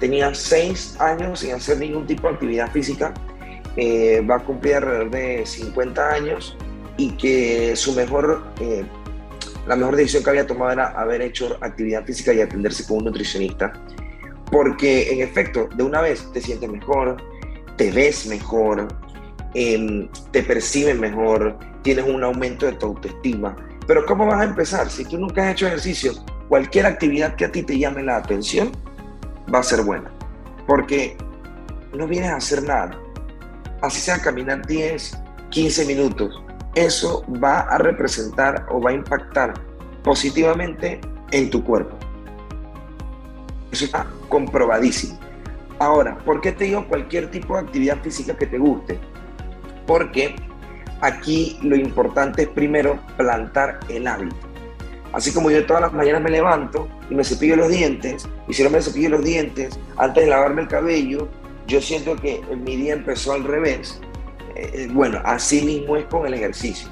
tenía 0.00 0.34
seis 0.34 0.96
años 1.00 1.40
sin 1.40 1.52
hacer 1.52 1.78
ningún 1.78 2.06
tipo 2.06 2.26
de 2.26 2.34
actividad 2.34 2.72
física, 2.72 3.14
eh, 3.76 4.20
va 4.28 4.36
a 4.36 4.38
cumplir 4.40 4.76
alrededor 4.76 5.10
de 5.10 5.46
50 5.46 6.10
años 6.10 6.56
y 6.96 7.12
que 7.12 7.76
su 7.76 7.94
mejor, 7.94 8.42
eh, 8.60 8.84
la 9.68 9.76
mejor 9.76 9.94
decisión 9.94 10.24
que 10.24 10.30
había 10.30 10.46
tomado 10.46 10.72
era 10.72 10.88
haber 10.88 11.22
hecho 11.22 11.56
actividad 11.60 12.04
física 12.04 12.32
y 12.32 12.40
atenderse 12.40 12.84
con 12.86 12.98
un 12.98 13.04
nutricionista. 13.04 13.72
Porque 14.50 15.12
en 15.12 15.20
efecto, 15.20 15.68
de 15.76 15.84
una 15.84 16.02
vez 16.02 16.30
te 16.32 16.40
sientes 16.40 16.68
mejor, 16.68 17.16
te 17.76 17.92
ves 17.92 18.26
mejor, 18.26 18.88
em, 19.54 20.08
te 20.30 20.42
percibes 20.42 20.98
mejor, 20.98 21.58
tienes 21.82 22.06
un 22.06 22.22
aumento 22.22 22.66
de 22.66 22.72
tu 22.72 22.86
autoestima. 22.86 23.56
Pero 23.86 24.06
¿cómo 24.06 24.26
vas 24.26 24.40
a 24.40 24.44
empezar? 24.44 24.88
Si 24.90 25.04
tú 25.04 25.18
nunca 25.18 25.44
has 25.44 25.52
hecho 25.52 25.66
ejercicio, 25.66 26.12
cualquier 26.48 26.86
actividad 26.86 27.34
que 27.34 27.44
a 27.44 27.52
ti 27.52 27.62
te 27.62 27.78
llame 27.78 28.02
la 28.02 28.16
atención 28.16 28.70
va 29.52 29.58
a 29.60 29.62
ser 29.62 29.82
buena. 29.82 30.10
Porque 30.66 31.16
no 31.92 32.06
vienes 32.06 32.30
a 32.30 32.36
hacer 32.36 32.62
nada. 32.62 32.98
Así 33.80 34.00
sea 34.00 34.18
caminar 34.18 34.64
10, 34.66 35.18
15 35.50 35.84
minutos. 35.86 36.42
Eso 36.74 37.24
va 37.42 37.60
a 37.60 37.78
representar 37.78 38.66
o 38.70 38.80
va 38.80 38.90
a 38.90 38.94
impactar 38.94 39.54
positivamente 40.02 41.00
en 41.32 41.50
tu 41.50 41.62
cuerpo. 41.64 41.96
Eso 43.70 43.86
está 43.86 44.06
comprobadísimo. 44.28 45.18
Ahora, 45.78 46.16
¿por 46.18 46.40
qué 46.40 46.52
te 46.52 46.64
digo 46.64 46.86
cualquier 46.86 47.30
tipo 47.30 47.54
de 47.54 47.60
actividad 47.60 48.00
física 48.02 48.36
que 48.36 48.46
te 48.46 48.58
guste? 48.58 48.98
Porque 49.86 50.34
aquí 51.00 51.58
lo 51.62 51.76
importante 51.76 52.42
es 52.42 52.48
primero 52.48 52.98
plantar 53.16 53.80
el 53.88 54.06
hábito. 54.06 54.36
Así 55.12 55.32
como 55.32 55.50
yo 55.50 55.66
todas 55.66 55.82
las 55.82 55.92
mañanas 55.92 56.22
me 56.22 56.30
levanto 56.30 56.88
y 57.10 57.14
me 57.14 57.22
cepillo 57.22 57.56
los 57.56 57.68
dientes, 57.68 58.26
y 58.48 58.54
si 58.54 58.62
no 58.62 58.70
me 58.70 58.80
cepillo 58.80 59.10
los 59.10 59.24
dientes 59.24 59.78
antes 59.98 60.24
de 60.24 60.30
lavarme 60.30 60.62
el 60.62 60.68
cabello, 60.68 61.28
yo 61.66 61.80
siento 61.82 62.16
que 62.16 62.42
mi 62.64 62.76
día 62.76 62.94
empezó 62.94 63.32
al 63.32 63.44
revés. 63.44 64.00
Eh, 64.56 64.70
eh, 64.74 64.88
bueno, 64.90 65.20
así 65.24 65.62
mismo 65.62 65.96
es 65.96 66.06
con 66.06 66.26
el 66.26 66.34
ejercicio. 66.34 66.88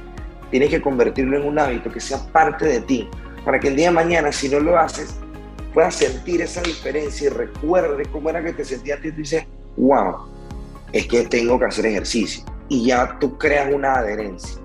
Tienes 0.50 0.68
que 0.68 0.80
convertirlo 0.80 1.38
en 1.38 1.46
un 1.46 1.58
hábito 1.58 1.90
que 1.90 2.00
sea 2.00 2.18
parte 2.30 2.66
de 2.66 2.80
ti, 2.80 3.08
para 3.44 3.58
que 3.58 3.68
el 3.68 3.76
día 3.76 3.86
de 3.86 3.94
mañana, 3.94 4.32
si 4.32 4.48
no 4.48 4.60
lo 4.60 4.78
haces, 4.78 5.14
puedas 5.72 5.94
sentir 5.94 6.42
esa 6.42 6.60
diferencia 6.60 7.28
y 7.28 7.30
recuerde 7.30 8.04
cómo 8.10 8.28
era 8.28 8.42
que 8.42 8.52
te 8.52 8.64
sentías 8.64 8.98
y 9.04 9.10
tú 9.10 9.16
dices, 9.16 9.46
wow, 9.76 10.26
es 10.92 11.06
que 11.06 11.22
tengo 11.22 11.58
que 11.58 11.64
hacer 11.64 11.86
ejercicio. 11.86 12.44
Y 12.70 12.86
ya 12.86 13.18
tú 13.20 13.36
creas 13.36 13.74
una 13.74 13.98
adherencia. 13.98 14.58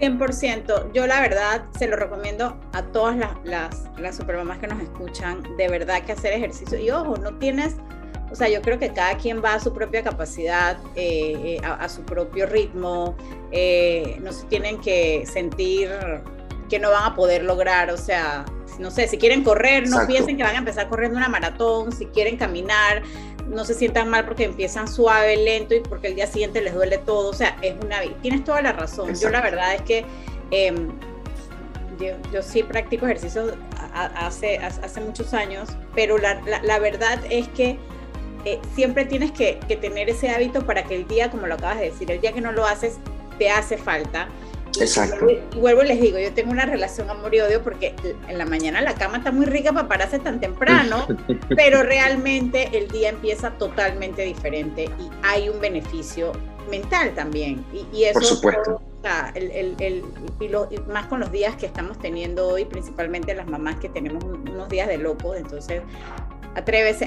100%. 0.00 0.92
Yo 0.92 1.06
la 1.06 1.20
verdad 1.20 1.64
se 1.78 1.86
lo 1.88 1.96
recomiendo 1.96 2.60
a 2.72 2.82
todas 2.82 3.16
las, 3.16 3.30
las, 3.44 3.84
las 3.98 4.16
supermamás 4.16 4.58
que 4.58 4.66
nos 4.66 4.82
escuchan, 4.82 5.42
de 5.56 5.68
verdad 5.68 6.02
que 6.04 6.12
hacer 6.12 6.34
ejercicio. 6.34 6.78
Y 6.78 6.90
ojo, 6.90 7.16
no 7.16 7.38
tienes, 7.38 7.76
o 8.30 8.34
sea, 8.34 8.48
yo 8.48 8.60
creo 8.60 8.78
que 8.78 8.92
cada 8.92 9.16
quien 9.16 9.42
va 9.42 9.54
a 9.54 9.60
su 9.60 9.72
propia 9.72 10.02
capacidad, 10.02 10.76
eh, 10.94 11.56
eh, 11.56 11.60
a, 11.64 11.88
su 11.88 12.02
propio 12.02 12.46
ritmo, 12.46 13.16
eh, 13.52 14.18
no 14.20 14.32
se 14.32 14.44
tienen 14.46 14.80
que 14.80 15.24
sentir 15.26 15.90
que 16.68 16.78
no 16.78 16.90
van 16.90 17.12
a 17.12 17.14
poder 17.14 17.44
lograr, 17.44 17.90
o 17.90 17.96
sea, 17.96 18.44
no 18.78 18.90
sé, 18.90 19.06
si 19.08 19.16
quieren 19.18 19.44
correr, 19.44 19.88
no 19.88 20.06
piensen 20.06 20.36
que 20.36 20.42
van 20.42 20.56
a 20.56 20.58
empezar 20.58 20.88
corriendo 20.88 21.16
una 21.16 21.28
maratón, 21.28 21.92
si 21.92 22.06
quieren 22.06 22.36
caminar, 22.36 23.02
no 23.48 23.64
se 23.64 23.74
sientan 23.74 24.08
mal 24.08 24.24
porque 24.24 24.44
empiezan 24.44 24.88
suave, 24.88 25.36
lento 25.36 25.74
y 25.74 25.80
porque 25.80 26.08
el 26.08 26.16
día 26.16 26.26
siguiente 26.26 26.60
les 26.60 26.74
duele 26.74 26.98
todo, 26.98 27.30
o 27.30 27.34
sea, 27.34 27.56
es 27.62 27.74
una 27.84 28.00
tienes 28.22 28.44
toda 28.44 28.62
la 28.62 28.72
razón. 28.72 29.14
Yo 29.14 29.30
la 29.30 29.40
verdad 29.40 29.74
es 29.74 29.82
que 29.82 30.04
em, 30.50 30.90
yo, 32.32 32.42
sí 32.42 32.62
practico 32.62 33.06
ejercicio 33.06 33.56
hace, 33.92 34.58
hace 34.58 35.00
muchos 35.00 35.32
años, 35.32 35.70
pero 35.94 36.18
la, 36.18 36.40
la, 36.62 36.78
verdad 36.78 37.18
es 37.30 37.48
que 37.48 37.78
eh, 38.44 38.60
siempre 38.74 39.06
tienes 39.06 39.32
que, 39.32 39.58
que 39.66 39.76
tener 39.76 40.10
ese 40.10 40.28
hábito 40.28 40.66
para 40.66 40.84
que 40.84 40.94
el 40.94 41.08
día, 41.08 41.30
como 41.30 41.46
lo 41.46 41.54
acabas 41.54 41.78
de 41.78 41.90
decir, 41.90 42.10
el 42.10 42.20
día 42.20 42.32
que 42.32 42.40
no 42.40 42.52
lo 42.52 42.66
haces, 42.66 42.98
te 43.38 43.50
hace 43.50 43.78
falta. 43.78 44.28
Exacto. 44.80 45.28
Y 45.30 45.58
vuelvo, 45.58 45.82
y 45.82 45.88
les 45.88 46.00
digo, 46.00 46.18
yo 46.18 46.32
tengo 46.32 46.50
una 46.50 46.66
relación 46.66 47.08
amor 47.10 47.34
y 47.34 47.40
odio 47.40 47.62
porque 47.62 47.94
en 48.28 48.38
la 48.38 48.46
mañana 48.46 48.80
la 48.80 48.94
cama 48.94 49.18
está 49.18 49.32
muy 49.32 49.46
rica 49.46 49.72
para 49.72 49.88
pararse 49.88 50.18
tan 50.18 50.40
temprano, 50.40 51.06
pero 51.56 51.82
realmente 51.82 52.70
el 52.76 52.88
día 52.88 53.10
empieza 53.10 53.50
totalmente 53.52 54.22
diferente 54.22 54.84
y 54.84 55.10
hay 55.22 55.48
un 55.48 55.60
beneficio 55.60 56.32
mental 56.70 57.14
también. 57.14 57.64
Y, 57.92 58.04
eso 58.04 58.14
Por 58.14 58.24
supuesto. 58.24 58.82
y, 60.40 60.78
más 60.90 61.06
con 61.06 61.20
los 61.20 61.30
días 61.30 61.56
que 61.56 61.66
estamos 61.66 61.98
teniendo 61.98 62.48
hoy, 62.48 62.64
principalmente 62.64 63.34
las 63.34 63.46
mamás 63.46 63.76
que 63.76 63.88
tenemos 63.88 64.22
unos 64.24 64.68
días 64.68 64.88
de 64.88 64.98
locos, 64.98 65.36
entonces 65.36 65.82
atrévese. 66.54 67.06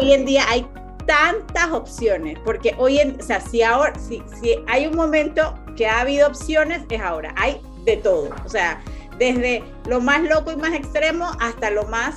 Hoy 0.00 0.12
en 0.12 0.24
día 0.24 0.44
hay 0.48 0.66
tantas 1.06 1.70
opciones, 1.72 2.38
porque 2.44 2.74
hoy 2.78 2.98
en, 2.98 3.20
o 3.20 3.22
sea, 3.22 3.40
si 3.40 3.62
ahora, 3.62 3.92
si, 3.98 4.22
si 4.40 4.56
hay 4.68 4.86
un 4.86 4.94
momento 4.94 5.54
que 5.76 5.86
ha 5.86 6.00
habido 6.00 6.28
opciones, 6.28 6.82
es 6.88 7.00
ahora, 7.00 7.34
hay 7.36 7.60
de 7.84 7.96
todo, 7.96 8.30
o 8.44 8.48
sea, 8.48 8.80
desde 9.18 9.62
lo 9.86 10.00
más 10.00 10.22
loco 10.22 10.52
y 10.52 10.56
más 10.56 10.72
extremo 10.72 11.30
hasta 11.40 11.70
lo 11.70 11.84
más 11.84 12.16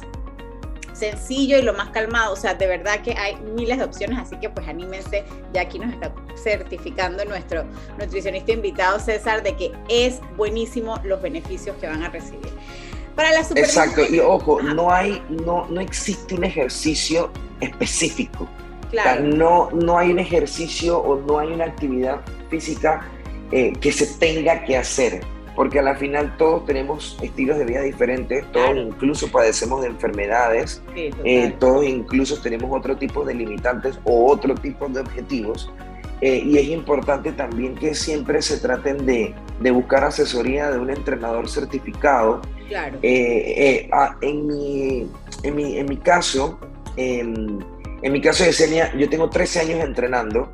sencillo 0.95 1.57
y 1.57 1.61
lo 1.61 1.73
más 1.73 1.89
calmado. 1.89 2.33
O 2.33 2.35
sea, 2.35 2.55
de 2.55 2.67
verdad 2.67 3.01
que 3.01 3.13
hay 3.13 3.35
miles 3.55 3.77
de 3.77 3.83
opciones, 3.83 4.17
así 4.19 4.37
que 4.37 4.49
pues 4.49 4.67
anímense. 4.67 5.23
Ya 5.53 5.61
aquí 5.61 5.77
nos 5.77 5.93
está 5.93 6.13
certificando 6.41 7.23
nuestro 7.25 7.65
nutricionista 7.99 8.51
invitado 8.53 8.99
César 8.99 9.43
de 9.43 9.55
que 9.55 9.71
es 9.89 10.19
buenísimo 10.37 10.99
los 11.03 11.21
beneficios 11.21 11.75
que 11.77 11.87
van 11.87 12.03
a 12.03 12.09
recibir. 12.09 12.49
Para 13.15 13.31
la 13.31 13.39
Exacto, 13.39 14.01
y 14.09 14.19
ojo, 14.19 14.61
no 14.61 14.91
hay, 14.91 15.23
no, 15.29 15.67
no 15.69 15.79
existe 15.79 16.35
un 16.35 16.43
ejercicio 16.43 17.31
específico. 17.61 18.47
Claro. 18.91 19.23
no, 19.23 19.71
no 19.71 19.97
hay 19.97 20.11
un 20.11 20.19
ejercicio 20.19 20.99
o 20.99 21.19
no 21.19 21.39
hay 21.39 21.51
una 21.51 21.65
actividad 21.65 22.21
física 22.49 23.05
eh, 23.51 23.73
que 23.79 23.91
se 23.91 24.07
tenga 24.17 24.63
que 24.63 24.77
hacer 24.77 25.21
porque 25.55 25.79
a 25.79 25.81
la 25.81 25.95
final 25.95 26.35
todos 26.37 26.65
tenemos 26.65 27.17
estilos 27.21 27.57
de 27.57 27.65
vida 27.65 27.81
diferentes, 27.81 28.45
todos 28.51 28.75
incluso 28.75 29.31
padecemos 29.31 29.81
de 29.81 29.87
enfermedades, 29.87 30.81
eh, 30.95 31.53
todos 31.59 31.85
incluso 31.85 32.41
tenemos 32.41 32.77
otro 32.77 32.97
tipo 32.97 33.23
de 33.23 33.35
limitantes 33.35 33.97
o 34.03 34.31
otro 34.31 34.53
tipo 34.55 34.87
de 34.89 34.99
objetivos. 34.99 35.71
Eh, 36.21 36.41
y 36.45 36.57
es 36.57 36.67
importante 36.69 37.31
también 37.31 37.75
que 37.75 37.93
siempre 37.93 38.41
se 38.41 38.57
traten 38.57 39.05
de, 39.05 39.33
de 39.59 39.71
buscar 39.71 40.03
asesoría 40.03 40.71
de 40.71 40.79
un 40.79 40.89
entrenador 40.89 41.49
certificado. 41.49 42.41
Claro. 42.67 42.97
Eh, 43.01 43.87
ah, 43.91 44.15
en, 44.21 44.47
mi, 44.47 45.07
en, 45.43 45.55
mi, 45.55 45.77
en 45.77 45.85
mi 45.87 45.97
caso, 45.97 46.59
en 46.97 47.63
mi 48.01 48.21
caso 48.21 48.43
de 48.43 48.53
Senia, 48.53 48.93
yo 48.95 49.09
tengo 49.09 49.29
13 49.29 49.59
años 49.61 49.79
entrenando 49.81 50.51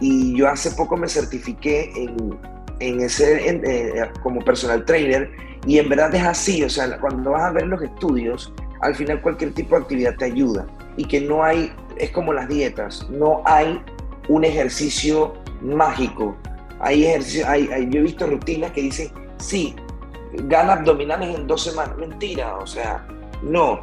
y 0.00 0.36
yo 0.36 0.48
hace 0.48 0.70
poco 0.72 0.96
me 0.96 1.08
certifiqué 1.08 1.92
en 1.96 2.38
en 2.80 3.00
ese, 3.00 3.48
eh, 3.48 4.10
como 4.22 4.40
personal 4.40 4.84
trainer 4.84 5.30
y 5.66 5.78
en 5.78 5.88
verdad 5.88 6.14
es 6.14 6.24
así, 6.24 6.62
o 6.62 6.70
sea, 6.70 6.98
cuando 7.00 7.32
vas 7.32 7.42
a 7.42 7.50
ver 7.50 7.66
los 7.66 7.82
estudios, 7.82 8.52
al 8.80 8.94
final 8.94 9.20
cualquier 9.20 9.52
tipo 9.52 9.74
de 9.76 9.82
actividad 9.82 10.16
te 10.16 10.26
ayuda 10.26 10.66
y 10.96 11.04
que 11.04 11.20
no 11.20 11.42
hay, 11.42 11.72
es 11.96 12.10
como 12.10 12.32
las 12.32 12.48
dietas, 12.48 13.08
no 13.10 13.42
hay 13.44 13.80
un 14.28 14.44
ejercicio 14.44 15.34
mágico. 15.62 16.36
Hay 16.80 17.04
ejercicio, 17.06 17.48
hay, 17.48 17.88
yo 17.90 18.00
he 18.00 18.02
visto 18.02 18.26
rutinas 18.26 18.70
que 18.70 18.82
dicen, 18.82 19.10
sí, 19.38 19.74
gana 20.44 20.74
abdominales 20.74 21.34
en 21.34 21.46
dos 21.48 21.64
semanas. 21.64 21.96
Mentira, 21.96 22.56
o 22.56 22.66
sea, 22.66 23.04
no, 23.42 23.80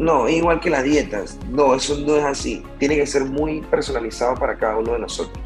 no, 0.00 0.30
igual 0.30 0.60
que 0.60 0.70
las 0.70 0.82
dietas. 0.82 1.38
No, 1.50 1.74
eso 1.74 1.94
no 1.94 2.16
es 2.16 2.24
así. 2.24 2.64
Tiene 2.78 2.96
que 2.96 3.06
ser 3.06 3.26
muy 3.26 3.60
personalizado 3.60 4.34
para 4.34 4.56
cada 4.56 4.78
uno 4.78 4.94
de 4.94 5.00
nosotros. 5.00 5.44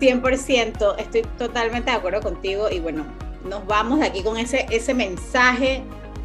100%, 0.00 0.94
estoy 0.98 1.22
totalmente 1.36 1.90
de 1.90 1.96
acuerdo 1.96 2.20
contigo 2.20 2.70
y 2.70 2.78
bueno, 2.78 3.04
nos 3.48 3.66
vamos 3.66 3.98
de 3.98 4.06
aquí 4.06 4.22
con 4.22 4.36
ese, 4.36 4.66
ese 4.70 4.94
mensaje. 4.94 5.82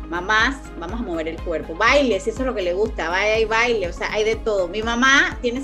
Mamás, 0.10 0.58
vamos 0.80 1.00
a 1.00 1.04
mover 1.04 1.28
el 1.28 1.42
cuerpo. 1.42 1.74
Baile, 1.74 2.20
si 2.20 2.30
eso 2.30 2.42
es 2.42 2.46
lo 2.46 2.54
que 2.54 2.62
le 2.62 2.74
gusta, 2.74 3.10
vaya 3.10 3.40
y 3.40 3.46
baile, 3.46 3.88
o 3.88 3.94
sea, 3.94 4.14
hay 4.14 4.24
de 4.24 4.36
todo. 4.36 4.68
Mi 4.68 4.84
mamá 4.84 5.40
tiene 5.42 5.62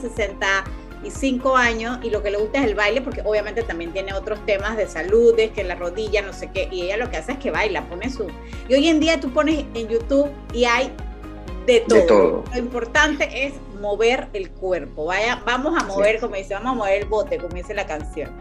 65 1.06 1.56
años 1.56 2.00
y 2.04 2.10
lo 2.10 2.24
que 2.24 2.32
le 2.32 2.38
gusta 2.38 2.60
es 2.60 2.66
el 2.66 2.76
baile 2.76 3.02
porque 3.02 3.22
obviamente 3.24 3.64
también 3.64 3.92
tiene 3.92 4.14
otros 4.14 4.44
temas 4.46 4.78
de 4.78 4.88
salud, 4.88 5.38
es 5.38 5.52
que 5.52 5.64
la 5.64 5.76
rodilla, 5.76 6.22
no 6.22 6.34
sé 6.34 6.50
qué, 6.52 6.68
y 6.72 6.84
ella 6.84 6.98
lo 6.98 7.10
que 7.10 7.18
hace 7.18 7.34
es 7.34 7.38
que 7.40 7.52
baila, 7.52 7.88
pone 7.88 8.10
su... 8.10 8.28
Y 8.68 8.74
hoy 8.74 8.88
en 8.88 9.00
día 9.00 9.20
tú 9.20 9.32
pones 9.32 9.66
en 9.74 9.88
YouTube 9.88 10.30
y 10.54 10.66
hay 10.66 10.92
de 11.66 11.82
todo. 11.82 12.00
De 12.00 12.06
todo. 12.06 12.44
Lo 12.52 12.60
importante 12.60 13.46
es 13.46 13.54
mover 13.86 14.28
el 14.34 14.50
cuerpo. 14.50 15.06
Vaya, 15.06 15.44
vamos 15.46 15.80
a 15.80 15.86
mover, 15.86 16.20
como 16.20 16.36
dice, 16.36 16.56
vamos 16.56 16.72
a 16.72 16.76
mover 16.76 17.04
el 17.04 17.08
bote, 17.08 17.38
como 17.38 17.54
dice 17.54 17.76
la 17.76 17.86
canción. 17.86 18.32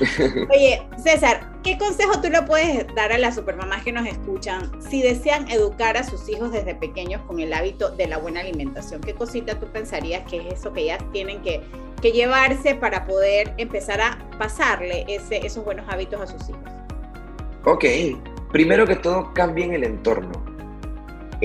Oye, 0.50 0.82
César, 0.96 1.52
¿qué 1.62 1.76
consejo 1.76 2.22
tú 2.22 2.30
le 2.30 2.40
puedes 2.42 2.86
dar 2.94 3.12
a 3.12 3.18
las 3.18 3.34
supermamás 3.34 3.84
que 3.84 3.92
nos 3.92 4.06
escuchan 4.06 4.70
si 4.82 5.02
desean 5.02 5.50
educar 5.50 5.98
a 5.98 6.04
sus 6.04 6.26
hijos 6.30 6.52
desde 6.52 6.74
pequeños 6.74 7.20
con 7.26 7.38
el 7.38 7.52
hábito 7.52 7.90
de 7.90 8.06
la 8.06 8.16
buena 8.16 8.40
alimentación? 8.40 9.02
¿Qué 9.02 9.14
cosita 9.14 9.60
tú 9.60 9.66
pensarías 9.66 10.26
que 10.28 10.38
es 10.38 10.54
eso 10.54 10.72
que 10.72 10.80
ellas 10.80 11.04
tienen 11.12 11.42
que, 11.42 11.62
que 12.00 12.12
llevarse 12.12 12.74
para 12.74 13.04
poder 13.04 13.52
empezar 13.58 14.00
a 14.00 14.18
pasarle 14.38 15.04
ese, 15.06 15.46
esos 15.46 15.66
buenos 15.66 15.84
hábitos 15.90 16.18
a 16.18 16.26
sus 16.26 16.48
hijos? 16.48 16.62
Ok, 17.66 17.84
primero 18.50 18.86
que 18.86 18.96
todo 18.96 19.34
cambien 19.34 19.74
el 19.74 19.84
entorno 19.84 20.53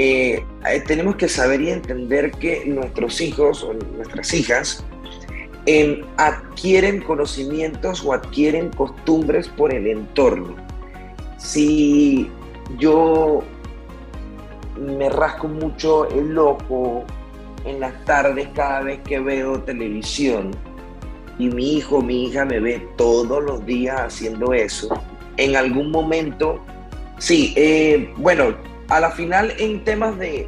eh, 0.01 0.45
eh, 0.65 0.79
tenemos 0.87 1.17
que 1.17 1.27
saber 1.27 1.59
y 1.59 1.71
entender 1.71 2.31
que 2.31 2.63
nuestros 2.65 3.19
hijos 3.19 3.65
o 3.65 3.73
nuestras 3.73 4.33
hijas 4.33 4.85
em, 5.65 6.03
adquieren 6.15 7.01
conocimientos 7.01 8.05
o 8.05 8.13
adquieren 8.13 8.69
costumbres 8.69 9.49
por 9.49 9.73
el 9.73 9.87
entorno. 9.87 10.55
Si 11.37 12.31
yo 12.77 13.43
me 14.79 15.09
rasco 15.09 15.49
mucho 15.49 16.09
el 16.11 16.37
ojo 16.37 17.03
en 17.65 17.81
las 17.81 18.05
tardes 18.05 18.47
cada 18.55 18.83
vez 18.83 18.99
que 18.99 19.19
veo 19.19 19.59
televisión 19.63 20.51
y 21.37 21.49
mi 21.49 21.73
hijo 21.75 22.01
mi 22.01 22.27
hija 22.27 22.45
me 22.45 22.61
ve 22.61 22.87
todos 22.95 23.43
los 23.43 23.65
días 23.65 23.99
haciendo 23.99 24.53
eso, 24.53 24.87
en 25.35 25.57
algún 25.57 25.91
momento, 25.91 26.63
sí, 27.17 27.53
eh, 27.57 28.13
bueno, 28.15 28.55
a 28.89 28.99
la 28.99 29.11
final 29.11 29.53
en 29.59 29.83
temas 29.83 30.17
de 30.17 30.47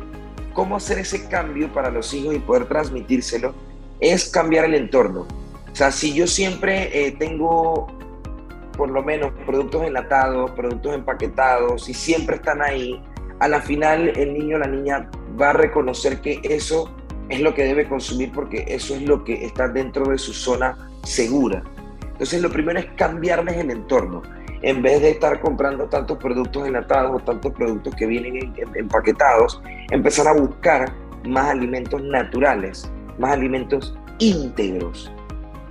cómo 0.53 0.75
hacer 0.75 0.99
ese 0.99 1.27
cambio 1.27 1.71
para 1.71 1.89
los 1.89 2.13
hijos 2.13 2.35
y 2.35 2.39
poder 2.39 2.65
transmitírselo, 2.65 3.53
es 3.99 4.29
cambiar 4.29 4.65
el 4.65 4.75
entorno. 4.75 5.27
O 5.71 5.75
sea, 5.75 5.91
si 5.91 6.13
yo 6.13 6.27
siempre 6.27 7.07
eh, 7.07 7.11
tengo 7.13 7.87
por 8.75 8.89
lo 8.89 9.03
menos 9.03 9.31
productos 9.45 9.85
enlatados, 9.85 10.51
productos 10.51 10.95
empaquetados, 10.95 11.87
y 11.87 11.93
siempre 11.93 12.37
están 12.37 12.61
ahí, 12.61 13.01
a 13.39 13.47
la 13.47 13.61
final 13.61 14.09
el 14.09 14.33
niño 14.33 14.57
o 14.57 14.59
la 14.59 14.67
niña 14.67 15.09
va 15.39 15.51
a 15.51 15.53
reconocer 15.53 16.21
que 16.21 16.39
eso 16.43 16.93
es 17.29 17.39
lo 17.41 17.53
que 17.53 17.63
debe 17.63 17.87
consumir 17.87 18.31
porque 18.31 18.65
eso 18.67 18.95
es 18.95 19.03
lo 19.03 19.23
que 19.23 19.45
está 19.45 19.67
dentro 19.67 20.05
de 20.05 20.17
su 20.17 20.33
zona 20.33 20.89
segura. 21.03 21.63
Entonces 22.11 22.41
lo 22.41 22.51
primero 22.51 22.79
es 22.79 22.85
cambiarles 22.97 23.57
el 23.57 23.71
entorno 23.71 24.21
en 24.61 24.81
vez 24.81 25.01
de 25.01 25.11
estar 25.11 25.39
comprando 25.39 25.85
tantos 25.85 26.17
productos 26.17 26.67
enlatados 26.67 27.21
o 27.21 27.25
tantos 27.25 27.51
productos 27.53 27.95
que 27.95 28.05
vienen 28.05 28.53
empaquetados, 28.75 29.61
empezar 29.89 30.27
a 30.27 30.33
buscar 30.33 30.93
más 31.27 31.47
alimentos 31.47 32.01
naturales, 32.03 32.91
más 33.17 33.31
alimentos 33.31 33.95
íntegros. 34.19 35.11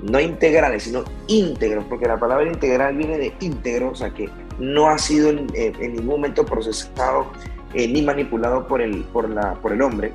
No 0.03 0.19
integrales, 0.19 0.85
sino 0.85 1.05
íntegros, 1.27 1.85
porque 1.85 2.07
la 2.07 2.19
palabra 2.19 2.47
integral 2.47 2.97
viene 2.97 3.19
de 3.19 3.35
íntegro, 3.41 3.91
o 3.91 3.95
sea 3.95 4.11
que 4.11 4.31
no 4.59 4.89
ha 4.89 4.99
sido 4.99 5.29
en, 5.29 5.47
eh, 5.55 5.73
ningún 5.79 6.07
momento 6.07 6.45
procesado 6.45 7.27
eh, 7.75 7.87
ni 7.87 8.03
manipulado 8.03 8.67
por 8.67 8.81
el, 8.81 9.05
por, 9.05 9.29
la, 9.29 9.55
por 9.55 9.73
el 9.73 9.83
hombre. 9.83 10.13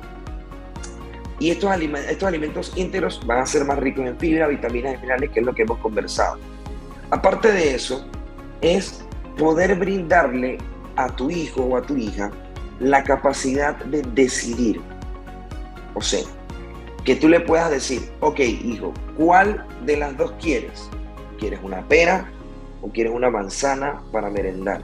Y 1.38 1.50
estos, 1.50 1.70
alimentos, 1.70 2.10
estos 2.10 2.28
alimentos 2.28 2.72
íntegros 2.76 3.20
van 3.26 3.40
a 3.40 3.46
ser 3.46 3.64
más 3.64 3.78
ricos 3.78 4.06
en 4.06 4.18
fibra, 4.18 4.48
vitaminas 4.48 4.94
y 4.94 4.96
minerales, 4.96 5.30
que 5.30 5.40
es 5.40 5.46
lo 5.46 5.54
que 5.54 5.62
hemos 5.62 5.78
conversado. 5.78 6.38
Aparte 7.10 7.52
de 7.52 7.74
eso, 7.74 8.08
es 8.66 9.04
poder 9.38 9.76
brindarle 9.76 10.58
a 10.96 11.08
tu 11.08 11.30
hijo 11.30 11.62
o 11.62 11.76
a 11.76 11.82
tu 11.82 11.96
hija 11.96 12.30
la 12.80 13.02
capacidad 13.02 13.76
de 13.76 14.02
decidir. 14.02 14.80
O 15.94 16.00
sea, 16.00 16.24
que 17.04 17.16
tú 17.16 17.28
le 17.28 17.40
puedas 17.40 17.70
decir, 17.70 18.10
ok, 18.20 18.40
hijo, 18.40 18.92
¿cuál 19.16 19.64
de 19.84 19.96
las 19.96 20.16
dos 20.16 20.32
quieres? 20.40 20.90
¿Quieres 21.38 21.60
una 21.62 21.86
pera 21.86 22.30
o 22.82 22.88
quieres 22.88 23.12
una 23.12 23.30
manzana 23.30 24.02
para 24.12 24.28
merendar? 24.30 24.82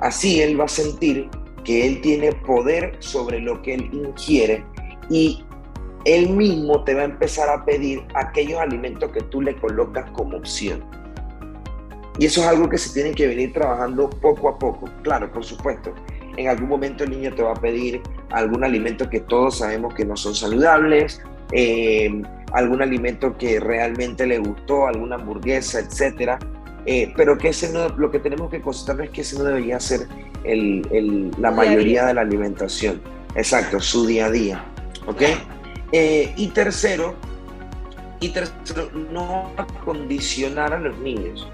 Así 0.00 0.40
él 0.40 0.60
va 0.60 0.64
a 0.64 0.68
sentir 0.68 1.28
que 1.64 1.86
él 1.86 2.00
tiene 2.00 2.32
poder 2.32 2.96
sobre 3.00 3.40
lo 3.40 3.62
que 3.62 3.74
él 3.74 3.90
ingiere 3.92 4.64
y 5.10 5.44
él 6.04 6.30
mismo 6.30 6.84
te 6.84 6.94
va 6.94 7.02
a 7.02 7.04
empezar 7.04 7.48
a 7.48 7.64
pedir 7.64 8.02
aquellos 8.14 8.60
alimentos 8.60 9.10
que 9.12 9.20
tú 9.22 9.42
le 9.42 9.56
colocas 9.56 10.10
como 10.12 10.36
opción. 10.38 10.82
Y 12.18 12.26
eso 12.26 12.40
es 12.40 12.48
algo 12.48 12.68
que 12.68 12.78
se 12.78 12.92
tiene 12.92 13.12
que 13.12 13.26
venir 13.26 13.52
trabajando 13.52 14.10
poco 14.10 14.48
a 14.48 14.58
poco. 14.58 14.88
Claro, 15.02 15.30
por 15.32 15.44
supuesto. 15.44 15.94
En 16.36 16.48
algún 16.48 16.68
momento 16.68 17.04
el 17.04 17.10
niño 17.10 17.34
te 17.34 17.42
va 17.42 17.52
a 17.52 17.60
pedir 17.60 18.00
algún 18.30 18.64
alimento 18.64 19.08
que 19.08 19.20
todos 19.20 19.58
sabemos 19.58 19.94
que 19.94 20.04
no 20.04 20.16
son 20.16 20.34
saludables, 20.34 21.20
eh, 21.52 22.22
algún 22.52 22.82
alimento 22.82 23.36
que 23.36 23.60
realmente 23.60 24.26
le 24.26 24.38
gustó, 24.38 24.86
alguna 24.86 25.16
hamburguesa, 25.16 25.80
etc. 25.80 26.32
Eh, 26.86 27.12
pero 27.16 27.36
que 27.38 27.48
ese 27.48 27.72
no, 27.72 27.88
lo 27.90 28.10
que 28.10 28.18
tenemos 28.18 28.50
que 28.50 28.60
constatar 28.60 29.04
es 29.04 29.10
que 29.10 29.20
ese 29.22 29.38
no 29.38 29.44
debería 29.44 29.78
ser 29.80 30.06
el, 30.44 31.30
la 31.38 31.50
mayoría 31.50 32.06
de 32.06 32.14
la 32.14 32.22
alimentación. 32.22 33.00
Exacto, 33.34 33.80
su 33.80 34.06
día 34.06 34.26
a 34.26 34.30
día. 34.30 34.64
¿Ok? 35.06 35.22
Eh, 35.92 36.32
y 36.36 36.48
tercero, 36.48 37.14
y 38.20 38.30
tercero, 38.30 38.90
no 39.12 39.52
condicionar 39.84 40.72
a 40.72 40.80
los 40.80 40.98
niños. 40.98 41.48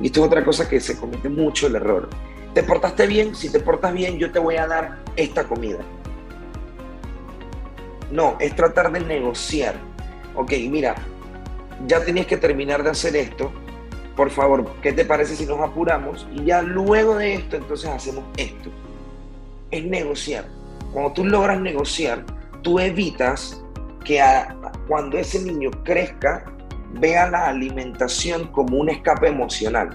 Y 0.00 0.06
esto 0.06 0.20
es 0.20 0.26
otra 0.26 0.44
cosa 0.44 0.68
que 0.68 0.80
se 0.80 0.96
comete 0.96 1.28
mucho 1.28 1.66
el 1.66 1.76
error. 1.76 2.08
¿Te 2.54 2.62
portaste 2.62 3.06
bien? 3.06 3.34
Si 3.34 3.50
te 3.50 3.60
portas 3.60 3.92
bien, 3.92 4.18
yo 4.18 4.30
te 4.32 4.38
voy 4.38 4.56
a 4.56 4.66
dar 4.66 4.98
esta 5.16 5.44
comida. 5.44 5.78
No, 8.10 8.36
es 8.40 8.54
tratar 8.56 8.90
de 8.92 9.00
negociar. 9.00 9.74
Ok, 10.34 10.52
mira, 10.70 10.94
ya 11.86 12.04
tenías 12.04 12.26
que 12.26 12.36
terminar 12.36 12.82
de 12.82 12.90
hacer 12.90 13.16
esto. 13.16 13.52
Por 14.16 14.30
favor, 14.30 14.72
¿qué 14.82 14.92
te 14.92 15.04
parece 15.04 15.36
si 15.36 15.46
nos 15.46 15.60
apuramos? 15.60 16.26
Y 16.32 16.44
ya 16.44 16.62
luego 16.62 17.16
de 17.16 17.34
esto, 17.34 17.56
entonces 17.56 17.88
hacemos 17.90 18.24
esto. 18.36 18.70
Es 19.70 19.84
negociar. 19.84 20.46
Cuando 20.92 21.12
tú 21.12 21.24
logras 21.24 21.60
negociar, 21.60 22.24
tú 22.62 22.80
evitas 22.80 23.62
que 24.04 24.22
cuando 24.88 25.18
ese 25.18 25.40
niño 25.42 25.70
crezca, 25.84 26.44
vea 26.94 27.30
la 27.30 27.48
alimentación 27.48 28.48
como 28.48 28.78
un 28.78 28.88
escape 28.90 29.28
emocional. 29.28 29.90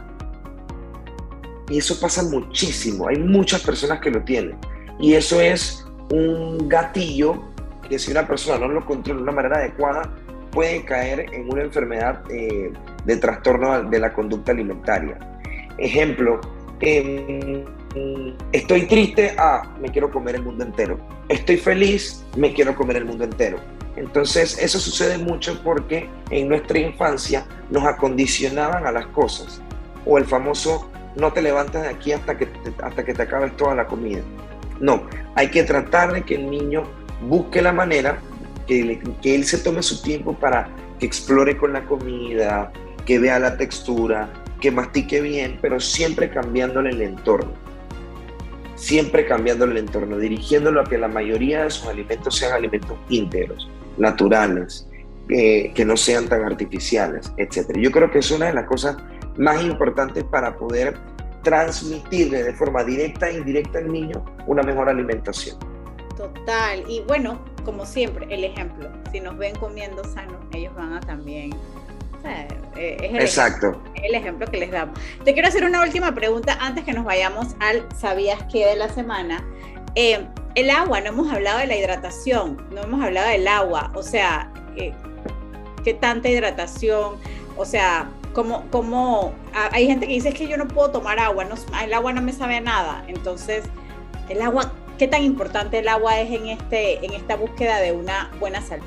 Y 1.69 1.77
eso 1.77 1.99
pasa 1.99 2.23
muchísimo. 2.23 3.07
Hay 3.07 3.17
muchas 3.17 3.61
personas 3.61 3.99
que 3.99 4.11
lo 4.11 4.21
tienen. 4.23 4.57
Y 4.99 5.13
eso 5.13 5.41
es 5.41 5.85
un 6.11 6.69
gatillo 6.69 7.41
que 7.89 7.97
si 7.99 8.11
una 8.11 8.27
persona 8.27 8.59
no 8.59 8.67
lo 8.67 8.85
controla 8.85 9.17
de 9.17 9.23
una 9.23 9.31
manera 9.31 9.57
adecuada, 9.57 10.13
puede 10.51 10.85
caer 10.85 11.25
en 11.33 11.51
una 11.51 11.63
enfermedad 11.63 12.23
eh, 12.29 12.71
de 13.05 13.17
trastorno 13.17 13.83
de 13.83 13.99
la 13.99 14.13
conducta 14.13 14.51
alimentaria. 14.51 15.17
Ejemplo, 15.77 16.39
em, 16.79 17.65
estoy 18.51 18.85
triste, 18.87 19.33
ah, 19.37 19.73
me 19.81 19.89
quiero 19.89 20.11
comer 20.11 20.35
el 20.35 20.43
mundo 20.43 20.63
entero. 20.63 20.99
Estoy 21.29 21.57
feliz, 21.57 22.23
me 22.37 22.53
quiero 22.53 22.75
comer 22.75 22.97
el 22.97 23.05
mundo 23.05 23.23
entero. 23.23 23.57
Entonces, 23.95 24.57
eso 24.57 24.79
sucede 24.79 25.17
mucho 25.17 25.61
porque 25.63 26.09
en 26.31 26.49
nuestra 26.49 26.79
infancia 26.79 27.45
nos 27.69 27.83
acondicionaban 27.83 28.85
a 28.87 28.91
las 28.91 29.05
cosas. 29.07 29.61
O 30.05 30.17
el 30.17 30.25
famoso, 30.25 30.89
no 31.15 31.31
te 31.31 31.41
levantas 31.41 31.83
de 31.83 31.89
aquí 31.89 32.11
hasta 32.11 32.37
que 32.37 32.47
te, 32.47 32.73
hasta 32.83 33.05
que 33.05 33.13
te 33.13 33.21
acabes 33.21 33.55
toda 33.55 33.75
la 33.75 33.85
comida. 33.85 34.21
No, 34.79 35.03
hay 35.35 35.49
que 35.49 35.63
tratar 35.63 36.11
de 36.11 36.23
que 36.23 36.35
el 36.35 36.49
niño 36.49 36.83
busque 37.21 37.61
la 37.61 37.71
manera, 37.71 38.17
que, 38.67 38.99
que 39.21 39.35
él 39.35 39.45
se 39.45 39.59
tome 39.59 39.83
su 39.83 40.01
tiempo 40.01 40.33
para 40.33 40.69
que 40.99 41.05
explore 41.05 41.55
con 41.55 41.73
la 41.73 41.85
comida, 41.85 42.71
que 43.05 43.19
vea 43.19 43.37
la 43.37 43.57
textura, 43.57 44.33
que 44.59 44.71
mastique 44.71 45.21
bien, 45.21 45.59
pero 45.61 45.79
siempre 45.79 46.31
cambiándole 46.31 46.89
el 46.89 47.01
entorno. 47.01 47.51
Siempre 48.75 49.27
cambiándole 49.27 49.73
el 49.73 49.77
entorno, 49.85 50.17
dirigiéndolo 50.17 50.81
a 50.81 50.83
que 50.85 50.97
la 50.97 51.07
mayoría 51.07 51.63
de 51.63 51.69
sus 51.69 51.87
alimentos 51.87 52.35
sean 52.35 52.53
alimentos 52.53 52.97
íntegros 53.07 53.69
naturales, 53.97 54.87
que 55.27 55.85
no 55.85 55.95
sean 55.95 56.27
tan 56.27 56.43
artificiales, 56.43 57.31
etc. 57.37 57.77
Yo 57.77 57.91
creo 57.91 58.11
que 58.11 58.19
es 58.19 58.29
una 58.31 58.47
de 58.47 58.53
las 58.53 58.65
cosas 58.65 58.97
más 59.37 59.63
importantes 59.63 60.23
para 60.25 60.55
poder 60.55 60.97
transmitirle 61.43 62.43
de 62.43 62.53
forma 62.53 62.83
directa 62.83 63.29
e 63.29 63.37
indirecta 63.37 63.79
al 63.79 63.91
niño 63.91 64.23
una 64.47 64.63
mejor 64.63 64.89
alimentación. 64.89 65.57
Total, 66.17 66.83
y 66.87 67.01
bueno, 67.01 67.39
como 67.65 67.85
siempre, 67.85 68.27
el 68.29 68.43
ejemplo, 68.43 68.89
si 69.11 69.19
nos 69.19 69.37
ven 69.37 69.55
comiendo 69.55 70.03
sano, 70.03 70.39
ellos 70.53 70.73
van 70.75 70.93
a 70.93 70.99
también... 70.99 71.51
Eh, 72.77 72.97
es 73.01 73.11
el 73.11 73.19
Exacto. 73.19 73.67
Ejemplo, 73.67 73.91
el 73.95 74.15
ejemplo 74.15 74.47
que 74.47 74.57
les 74.57 74.71
damos. 74.71 74.97
Te 75.25 75.33
quiero 75.33 75.49
hacer 75.49 75.65
una 75.65 75.83
última 75.83 76.15
pregunta 76.15 76.57
antes 76.61 76.85
que 76.85 76.93
nos 76.93 77.03
vayamos 77.03 77.47
al 77.59 77.85
¿sabías 77.97 78.41
qué 78.49 78.65
de 78.65 78.77
la 78.77 78.87
semana? 78.87 79.45
Eh, 79.95 80.25
el 80.55 80.69
agua, 80.69 81.01
no 81.01 81.07
hemos 81.09 81.31
hablado 81.31 81.59
de 81.59 81.67
la 81.67 81.75
hidratación, 81.75 82.67
no 82.71 82.81
hemos 82.81 83.03
hablado 83.03 83.29
del 83.29 83.47
agua, 83.47 83.91
o 83.95 84.03
sea, 84.03 84.51
eh, 84.75 84.93
¿qué 85.83 85.93
tanta 85.93 86.29
hidratación? 86.29 87.15
O 87.57 87.65
sea, 87.65 88.09
como, 88.33 88.69
como 88.69 89.33
hay 89.53 89.87
gente 89.87 90.07
que 90.07 90.13
dice 90.13 90.29
es 90.29 90.35
que 90.35 90.47
yo 90.47 90.57
no 90.57 90.67
puedo 90.67 90.91
tomar 90.91 91.19
agua, 91.19 91.47
el 91.83 91.93
agua 91.93 92.13
no 92.13 92.21
me 92.21 92.33
sabe 92.33 92.59
nada. 92.61 93.03
Entonces, 93.07 93.63
el 94.29 94.41
agua, 94.41 94.73
¿qué 94.97 95.07
tan 95.07 95.23
importante 95.23 95.79
el 95.79 95.87
agua 95.87 96.19
es 96.19 96.31
en, 96.31 96.47
este, 96.47 97.05
en 97.05 97.13
esta 97.13 97.35
búsqueda 97.35 97.79
de 97.79 97.91
una 97.91 98.31
buena 98.39 98.61
salud? 98.61 98.85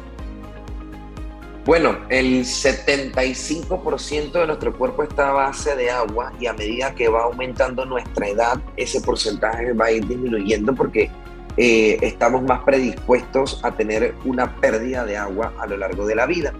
Bueno, 1.67 1.99
el 2.11 2.45
75% 2.45 4.31
de 4.31 4.47
nuestro 4.47 4.73
cuerpo 4.79 5.03
está 5.03 5.31
a 5.31 5.33
base 5.33 5.75
de 5.75 5.91
agua 5.91 6.33
y 6.39 6.47
a 6.47 6.53
medida 6.53 6.95
que 6.95 7.09
va 7.09 7.25
aumentando 7.25 7.85
nuestra 7.85 8.29
edad, 8.29 8.61
ese 8.77 9.01
porcentaje 9.01 9.73
va 9.73 9.87
a 9.87 9.91
ir 9.91 10.07
disminuyendo 10.07 10.73
porque 10.77 11.11
eh, 11.57 11.99
estamos 12.03 12.45
más 12.45 12.63
predispuestos 12.63 13.59
a 13.65 13.73
tener 13.73 14.15
una 14.25 14.55
pérdida 14.61 15.05
de 15.05 15.17
agua 15.17 15.55
a 15.59 15.67
lo 15.67 15.77
largo 15.77 16.07
de 16.07 16.15
la 16.15 16.27
vida. 16.27 16.53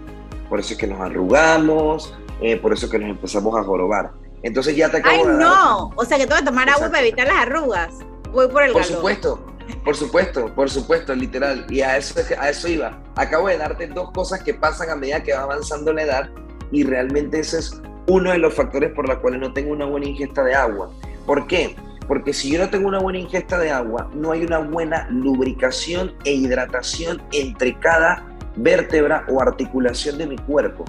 Por 0.49 0.59
eso 0.59 0.73
es 0.73 0.79
que 0.79 0.87
nos 0.87 0.99
arrugamos, 0.99 2.13
eh, 2.41 2.57
por 2.57 2.73
eso 2.73 2.87
es 2.87 2.91
que 2.91 2.99
nos 2.99 3.11
empezamos 3.11 3.57
a 3.57 3.63
jorobar. 3.63 4.11
Entonces 4.43 4.75
ya 4.75 4.89
te 4.89 4.97
acabo 4.97 5.25
¡Ay, 5.25 5.37
no! 5.37 5.93
O 5.95 6.03
sea 6.03 6.17
que 6.17 6.27
tengo 6.27 6.39
que 6.39 6.47
tomar 6.47 6.69
agua 6.69 6.89
para 6.89 6.99
evitar 6.99 7.27
las 7.27 7.37
arrugas. 7.37 7.93
Voy 8.33 8.49
por 8.49 8.61
el 8.61 8.73
Por 8.73 8.83
supuesto, 8.83 9.39
por 9.83 9.95
supuesto, 9.95 10.53
por 10.53 10.69
supuesto, 10.69 11.13
literal. 11.15 11.65
Y 11.69 11.81
a 11.81 11.97
eso, 11.97 12.19
a 12.39 12.49
eso 12.49 12.67
iba. 12.67 13.01
Acabo 13.15 13.47
de 13.47 13.57
darte 13.57 13.87
dos 13.87 14.11
cosas 14.11 14.43
que 14.43 14.53
pasan 14.53 14.89
a 14.89 14.95
medida 14.95 15.23
que 15.23 15.33
va 15.33 15.43
avanzando 15.43 15.93
la 15.93 16.03
edad 16.03 16.29
y 16.71 16.83
realmente 16.83 17.39
ese 17.39 17.59
es 17.59 17.81
uno 18.07 18.31
de 18.31 18.37
los 18.37 18.53
factores 18.53 18.91
por 18.93 19.07
los 19.07 19.17
cuales 19.19 19.39
no 19.39 19.53
tengo 19.53 19.71
una 19.71 19.85
buena 19.85 20.07
ingesta 20.07 20.43
de 20.43 20.55
agua. 20.55 20.91
¿Por 21.25 21.47
qué? 21.47 21.75
Porque 22.07 22.33
si 22.33 22.51
yo 22.51 22.59
no 22.59 22.69
tengo 22.69 22.87
una 22.87 22.99
buena 22.99 23.19
ingesta 23.19 23.59
de 23.59 23.69
agua, 23.69 24.09
no 24.13 24.31
hay 24.31 24.45
una 24.45 24.59
buena 24.59 25.07
lubricación 25.09 26.13
e 26.23 26.33
hidratación 26.33 27.21
entre 27.33 27.77
cada 27.79 28.25
vértebra 28.55 29.25
o 29.29 29.41
articulación 29.41 30.17
de 30.17 30.27
mi 30.27 30.37
cuerpo. 30.37 30.85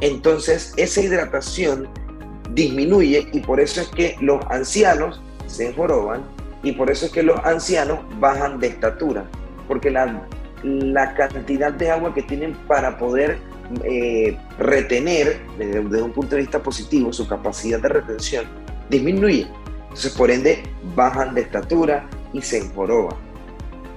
Entonces, 0.00 0.72
esa 0.76 1.00
hidratación 1.00 1.88
disminuye 2.50 3.28
y 3.32 3.40
por 3.40 3.60
eso 3.60 3.80
es 3.80 3.88
que 3.88 4.16
los 4.20 4.40
ancianos 4.48 5.20
se 5.46 5.68
enjoroban 5.68 6.22
y 6.62 6.72
por 6.72 6.90
eso 6.90 7.06
es 7.06 7.12
que 7.12 7.22
los 7.22 7.38
ancianos 7.44 8.00
bajan 8.18 8.58
de 8.58 8.68
estatura, 8.68 9.24
porque 9.66 9.90
la, 9.90 10.26
la 10.62 11.14
cantidad 11.14 11.72
de 11.72 11.90
agua 11.90 12.12
que 12.14 12.22
tienen 12.22 12.54
para 12.66 12.98
poder 12.98 13.38
eh, 13.84 14.36
retener, 14.58 15.40
desde, 15.58 15.82
desde 15.82 16.02
un 16.02 16.12
punto 16.12 16.34
de 16.34 16.42
vista 16.42 16.62
positivo, 16.62 17.12
su 17.12 17.26
capacidad 17.26 17.80
de 17.80 17.88
retención 17.88 18.44
disminuye. 18.88 19.46
Entonces, 19.82 20.12
por 20.12 20.30
ende, 20.30 20.62
bajan 20.94 21.34
de 21.34 21.42
estatura 21.42 22.08
y 22.32 22.42
se 22.42 22.58
enjoroban. 22.58 23.16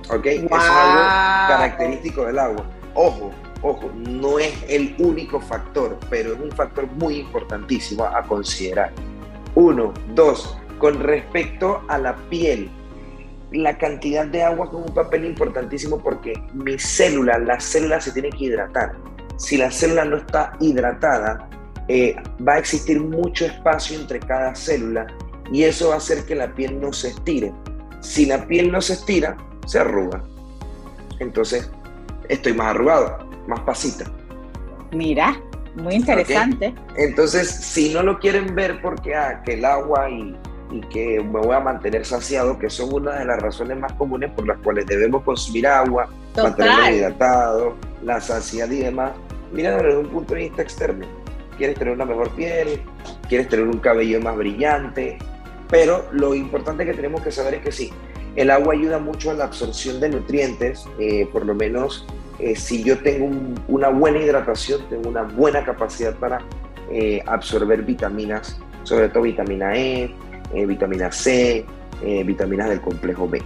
¿Ok? 0.09 0.25
Eso 0.25 0.45
es 0.45 0.51
algo 0.51 1.01
característico 1.47 2.25
del 2.25 2.39
agua. 2.39 2.65
Ojo, 2.93 3.31
ojo, 3.61 3.91
no 3.95 4.39
es 4.39 4.53
el 4.67 4.95
único 4.99 5.39
factor, 5.39 5.97
pero 6.09 6.33
es 6.33 6.39
un 6.39 6.51
factor 6.51 6.87
muy 6.93 7.17
importantísimo 7.17 8.05
a 8.05 8.23
considerar. 8.23 8.91
Uno, 9.55 9.93
dos, 10.13 10.57
con 10.83 10.99
respecto 10.99 11.81
a 11.87 11.97
la 11.97 12.13
piel, 12.29 12.69
la 13.53 13.77
cantidad 13.77 14.25
de 14.25 14.43
agua 14.43 14.65
es 14.65 14.73
un 14.73 14.93
papel 14.93 15.23
importantísimo 15.23 15.97
porque 15.97 16.33
mi 16.53 16.77
célula, 16.77 17.37
la 17.37 17.57
célula 17.61 18.01
se 18.01 18.11
tiene 18.11 18.29
que 18.31 18.43
hidratar. 18.43 18.91
Si 19.37 19.55
la 19.55 19.71
célula 19.71 20.03
no 20.03 20.17
está 20.17 20.57
hidratada, 20.59 21.47
eh, 21.87 22.17
va 22.45 22.55
a 22.55 22.57
existir 22.57 22.99
mucho 22.99 23.45
espacio 23.45 23.97
entre 23.97 24.19
cada 24.19 24.53
célula 24.55 25.07
y 25.53 25.63
eso 25.63 25.87
va 25.87 25.93
a 25.93 25.97
hacer 25.99 26.25
que 26.25 26.35
la 26.35 26.53
piel 26.53 26.81
no 26.81 26.91
se 26.91 27.11
estire. 27.11 27.53
Si 28.01 28.25
la 28.25 28.45
piel 28.45 28.69
no 28.69 28.81
se 28.81 28.91
estira, 28.91 29.37
se 29.65 29.79
arruga. 29.79 30.21
Entonces, 31.19 31.71
estoy 32.27 32.51
más 32.55 32.75
arrugado, 32.75 33.19
más 33.47 33.61
pasita. 33.61 34.03
Mira, 34.91 35.41
muy 35.75 35.93
interesante. 35.93 36.75
Entonces, 36.97 37.49
si 37.49 37.93
no 37.93 38.03
lo 38.03 38.19
quieren 38.19 38.53
ver 38.53 38.81
porque 38.81 39.15
ah, 39.15 39.41
que 39.45 39.53
el 39.53 39.63
agua 39.63 40.09
y, 40.09 40.35
y, 40.73 40.81
que 40.81 41.19
me 41.19 41.39
voy 41.39 41.55
a 41.55 41.59
mantener 41.59 42.05
saciado, 42.05 42.57
que 42.57 42.69
son 42.69 42.93
una 42.93 43.19
de 43.19 43.25
las 43.25 43.41
razones 43.41 43.77
más 43.77 43.93
comunes 43.93 44.31
por 44.31 44.47
las 44.47 44.57
cuales 44.59 44.85
debemos 44.85 45.23
consumir 45.23 45.67
agua, 45.67 46.09
mantenerlo 46.35 46.95
hidratado, 46.95 47.75
la 48.03 48.19
saciedad 48.19 48.69
y 48.69 48.79
demás, 48.79 49.11
mira 49.51 49.77
desde 49.77 49.97
un 49.97 50.07
punto 50.07 50.33
de 50.33 50.41
vista 50.41 50.61
externo. 50.61 51.05
Quieres 51.57 51.77
tener 51.77 51.93
una 51.93 52.05
mejor 52.05 52.29
piel, 52.31 52.81
quieres 53.29 53.47
tener 53.47 53.67
un 53.67 53.77
cabello 53.79 54.19
más 54.21 54.35
brillante, 54.35 55.17
pero 55.69 56.05
lo 56.11 56.33
importante 56.33 56.85
que 56.85 56.93
tenemos 56.93 57.21
que 57.21 57.31
saber 57.31 57.55
es 57.55 57.61
que 57.61 57.71
sí, 57.71 57.93
el 58.35 58.49
agua 58.49 58.73
ayuda 58.73 58.97
mucho 58.97 59.31
a 59.31 59.35
la 59.35 59.45
absorción 59.45 59.99
de 59.99 60.09
nutrientes, 60.09 60.85
eh, 60.99 61.27
por 61.31 61.45
lo 61.45 61.53
menos 61.53 62.07
eh, 62.39 62.55
si 62.55 62.83
yo 62.83 62.97
tengo 62.97 63.29
una 63.67 63.89
buena 63.89 64.19
hidratación, 64.19 64.81
tengo 64.89 65.09
una 65.09 65.23
buena 65.23 65.63
capacidad 65.63 66.15
para 66.15 66.39
eh, 66.91 67.21
absorber 67.25 67.83
vitaminas, 67.83 68.59
sobre 68.83 69.09
todo 69.09 69.23
vitamina 69.23 69.77
E, 69.77 70.13
vitamina 70.53 71.11
C, 71.11 71.65
vitaminas 72.25 72.69
del 72.69 72.81
complejo 72.81 73.27
B. 73.27 73.41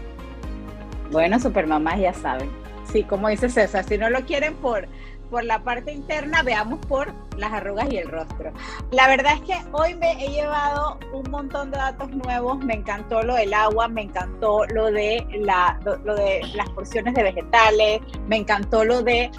Bueno, 1.11 1.39
supermamás 1.39 1.99
ya 1.99 2.13
saben. 2.13 2.49
Sí, 2.91 3.03
como 3.03 3.27
dice 3.29 3.49
César, 3.49 3.83
si 3.83 3.97
no 3.97 4.09
lo 4.09 4.21
quieren 4.25 4.53
por 4.55 4.87
por 5.29 5.43
la 5.43 5.63
parte 5.63 5.91
interna, 5.91 6.43
veamos 6.43 6.79
por 6.85 7.13
las 7.37 7.51
arrugas 7.51 7.91
y 7.91 7.97
el 7.97 8.09
rostro. 8.09 8.51
La 8.91 9.07
verdad 9.07 9.33
es 9.33 9.41
que 9.41 9.57
hoy 9.71 9.93
me 9.95 10.13
he 10.23 10.29
llevado 10.29 10.97
un 11.13 11.29
montón 11.29 11.71
de 11.71 11.77
datos 11.77 12.09
nuevos, 12.11 12.63
me 12.63 12.75
encantó 12.75 13.21
lo 13.23 13.35
del 13.35 13.53
agua, 13.53 13.87
me 13.87 14.03
encantó 14.03 14.65
lo 14.67 14.91
de, 14.91 15.25
la, 15.39 15.79
lo, 15.83 16.15
de 16.15 16.41
las 16.55 16.69
porciones 16.69 17.13
de 17.13 17.23
vegetales, 17.23 18.01
me 18.27 18.37
encantó 18.37 18.83
lo 18.83 19.01
de 19.03 19.31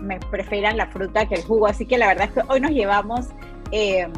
me 0.00 0.20
prefieran 0.20 0.76
la 0.76 0.86
fruta 0.86 1.26
que 1.26 1.34
el 1.36 1.42
jugo, 1.42 1.66
así 1.66 1.84
que 1.84 1.98
la 1.98 2.06
verdad 2.06 2.26
es 2.26 2.32
que 2.32 2.52
hoy 2.52 2.60
nos 2.60 2.70
llevamos... 2.70 3.26
Eh, 3.72 4.08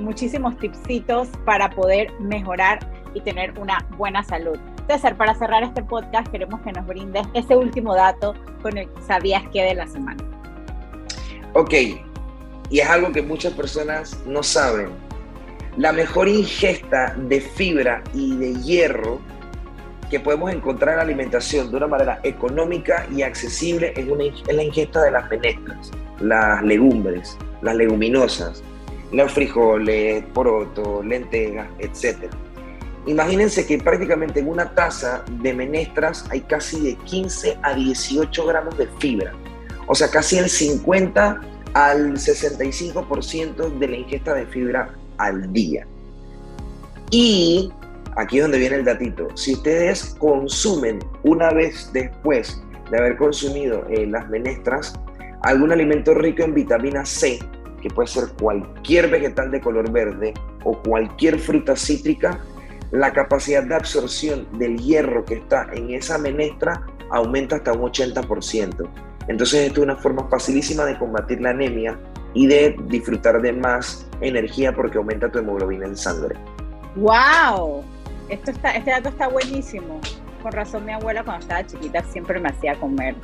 muchísimos 0.00 0.56
tipsitos 0.58 1.28
para 1.44 1.70
poder 1.70 2.12
mejorar 2.20 2.78
y 3.14 3.20
tener 3.20 3.58
una 3.58 3.86
buena 3.96 4.22
salud. 4.22 4.58
César, 4.88 5.16
para 5.16 5.34
cerrar 5.34 5.62
este 5.62 5.82
podcast, 5.82 6.28
queremos 6.28 6.60
que 6.62 6.72
nos 6.72 6.86
brindes 6.86 7.26
ese 7.34 7.56
último 7.56 7.94
dato 7.94 8.34
con 8.62 8.76
el 8.76 8.88
que 8.88 9.02
sabías 9.02 9.42
que 9.52 9.62
de 9.62 9.74
la 9.74 9.86
semana. 9.86 10.22
Ok, 11.52 11.74
y 12.70 12.78
es 12.78 12.88
algo 12.88 13.12
que 13.12 13.22
muchas 13.22 13.52
personas 13.52 14.18
no 14.26 14.42
saben. 14.42 14.88
La 15.76 15.92
mejor 15.92 16.28
ingesta 16.28 17.14
de 17.16 17.40
fibra 17.40 18.02
y 18.14 18.36
de 18.36 18.54
hierro 18.60 19.20
que 20.10 20.18
podemos 20.18 20.52
encontrar 20.52 20.94
en 20.94 20.96
la 20.96 21.02
alimentación 21.02 21.70
de 21.70 21.76
una 21.76 21.86
manera 21.86 22.20
económica 22.24 23.06
y 23.14 23.22
accesible 23.22 23.92
es, 23.96 24.08
una, 24.08 24.24
es 24.24 24.54
la 24.54 24.62
ingesta 24.62 25.02
de 25.02 25.12
las 25.12 25.30
menestras, 25.30 25.90
las 26.18 26.62
legumbres, 26.62 27.38
las 27.62 27.76
leguminosas, 27.76 28.62
frijoles, 29.28 30.24
porotos, 30.32 31.04
lentejas, 31.04 31.68
etc. 31.78 32.32
Imagínense 33.06 33.66
que 33.66 33.78
prácticamente 33.78 34.40
en 34.40 34.48
una 34.48 34.74
taza 34.74 35.24
de 35.42 35.52
menestras 35.54 36.26
hay 36.30 36.40
casi 36.42 36.80
de 36.80 36.94
15 36.96 37.58
a 37.62 37.74
18 37.74 38.46
gramos 38.46 38.76
de 38.76 38.86
fibra, 38.98 39.32
o 39.86 39.94
sea, 39.94 40.08
casi 40.08 40.38
el 40.38 40.48
50 40.48 41.40
al 41.74 42.14
65% 42.14 43.78
de 43.78 43.88
la 43.88 43.96
ingesta 43.96 44.34
de 44.34 44.46
fibra 44.46 44.94
al 45.18 45.52
día. 45.52 45.86
Y 47.10 47.72
aquí 48.16 48.38
es 48.38 48.44
donde 48.44 48.58
viene 48.58 48.76
el 48.76 48.84
datito. 48.84 49.28
Si 49.36 49.54
ustedes 49.54 50.14
consumen 50.18 51.00
una 51.22 51.50
vez 51.50 51.90
después 51.92 52.62
de 52.90 52.98
haber 52.98 53.16
consumido 53.16 53.86
eh, 53.88 54.06
las 54.06 54.28
menestras 54.28 54.94
algún 55.42 55.72
alimento 55.72 56.12
rico 56.14 56.42
en 56.42 56.54
vitamina 56.54 57.04
C, 57.04 57.38
que 57.80 57.90
puede 57.90 58.08
ser 58.08 58.24
cualquier 58.40 59.08
vegetal 59.08 59.50
de 59.50 59.60
color 59.60 59.90
verde 59.90 60.34
o 60.64 60.80
cualquier 60.82 61.38
fruta 61.38 61.76
cítrica, 61.76 62.40
la 62.90 63.12
capacidad 63.12 63.62
de 63.62 63.74
absorción 63.74 64.46
del 64.58 64.78
hierro 64.78 65.24
que 65.24 65.34
está 65.34 65.68
en 65.72 65.90
esa 65.90 66.18
menestra 66.18 66.86
aumenta 67.10 67.56
hasta 67.56 67.72
un 67.72 67.82
80%. 67.82 68.88
Entonces 69.28 69.66
esto 69.66 69.80
es 69.80 69.84
una 69.84 69.96
forma 69.96 70.28
facilísima 70.28 70.84
de 70.84 70.98
combatir 70.98 71.40
la 71.40 71.50
anemia 71.50 71.98
y 72.34 72.46
de 72.46 72.76
disfrutar 72.86 73.40
de 73.40 73.52
más 73.52 74.08
energía 74.20 74.72
porque 74.72 74.98
aumenta 74.98 75.30
tu 75.30 75.38
hemoglobina 75.38 75.86
en 75.86 75.96
sangre. 75.96 76.36
¡Wow! 76.96 77.82
Esto 78.28 78.50
está, 78.50 78.72
este 78.72 78.90
dato 78.90 79.08
está 79.08 79.28
buenísimo. 79.28 80.00
Con 80.42 80.52
razón 80.52 80.84
mi 80.84 80.92
abuela 80.92 81.22
cuando 81.22 81.42
estaba 81.42 81.66
chiquita 81.66 82.02
siempre 82.04 82.40
me 82.40 82.48
hacía 82.48 82.74
comer 82.76 83.14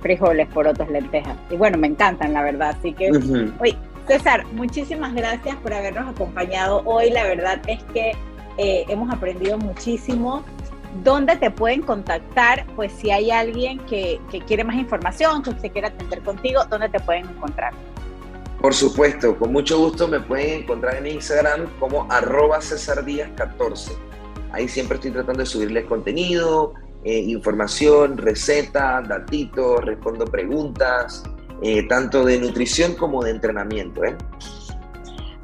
frijoles, 0.00 0.48
porotos, 0.48 0.88
lentejas. 0.90 1.36
Y 1.50 1.56
bueno, 1.56 1.78
me 1.78 1.88
encantan, 1.88 2.32
la 2.32 2.42
verdad. 2.42 2.74
Así 2.78 2.92
que, 2.92 3.10
oye, 3.60 3.76
César, 4.10 4.44
muchísimas 4.54 5.14
gracias 5.14 5.54
por 5.58 5.72
habernos 5.72 6.08
acompañado 6.08 6.82
hoy. 6.84 7.10
La 7.10 7.22
verdad 7.22 7.62
es 7.68 7.80
que 7.94 8.10
eh, 8.58 8.84
hemos 8.88 9.08
aprendido 9.14 9.56
muchísimo. 9.56 10.42
¿Dónde 11.04 11.36
te 11.36 11.48
pueden 11.48 11.82
contactar? 11.82 12.66
Pues 12.74 12.90
si 12.90 13.12
hay 13.12 13.30
alguien 13.30 13.78
que, 13.86 14.20
que 14.28 14.40
quiere 14.40 14.64
más 14.64 14.74
información, 14.74 15.44
que 15.44 15.54
se 15.60 15.70
quiera 15.70 15.86
atender 15.86 16.24
contigo, 16.24 16.64
¿dónde 16.68 16.88
te 16.88 16.98
pueden 16.98 17.28
encontrar? 17.28 17.72
Por 18.60 18.74
supuesto, 18.74 19.38
con 19.38 19.52
mucho 19.52 19.78
gusto 19.78 20.08
me 20.08 20.18
pueden 20.18 20.64
encontrar 20.64 20.96
en 20.96 21.06
Instagram 21.06 21.68
como 21.78 22.10
arroba 22.10 22.60
César 22.60 23.04
14. 23.36 23.92
Ahí 24.50 24.66
siempre 24.66 24.96
estoy 24.96 25.12
tratando 25.12 25.38
de 25.38 25.46
subirles 25.46 25.84
contenido, 25.84 26.74
eh, 27.04 27.16
información, 27.16 28.18
recetas, 28.18 29.08
datitos, 29.08 29.84
respondo 29.84 30.24
preguntas, 30.24 31.22
eh, 31.62 31.86
tanto 31.88 32.24
de 32.24 32.38
nutrición 32.38 32.94
como 32.94 33.22
de 33.22 33.32
entrenamiento. 33.32 34.04
¿eh? 34.04 34.16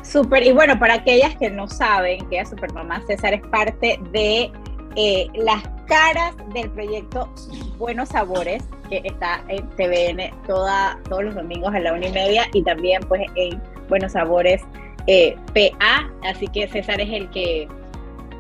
Súper, 0.03 0.47
y 0.47 0.53
bueno, 0.53 0.79
para 0.79 0.95
aquellas 0.95 1.37
que 1.37 1.51
no 1.51 1.69
saben 1.69 2.27
que 2.29 2.41
a 2.41 2.47
Supermamá 2.47 3.03
César 3.07 3.35
es 3.35 3.43
parte 3.49 4.01
de 4.13 4.51
eh, 4.97 5.27
las 5.35 5.63
caras 5.87 6.35
del 6.55 6.71
proyecto 6.71 7.33
Buenos 7.79 8.11
Sabores, 8.11 8.63
que 8.89 9.03
está 9.05 9.45
en 9.49 9.69
TVN 9.71 10.31
todos 10.47 11.25
los 11.25 11.35
domingos 11.35 11.75
a 11.75 11.81
la 11.81 11.93
una 11.93 12.07
y 12.07 12.13
media 12.13 12.47
y 12.53 12.63
también 12.63 13.03
pues 13.09 13.23
en 13.35 13.61
Buenos 13.89 14.13
Sabores 14.13 14.63
PA, 15.07 16.11
así 16.25 16.49
que 16.49 16.67
César 16.69 17.01
es 17.01 17.13
el 17.13 17.31
que 17.31 17.69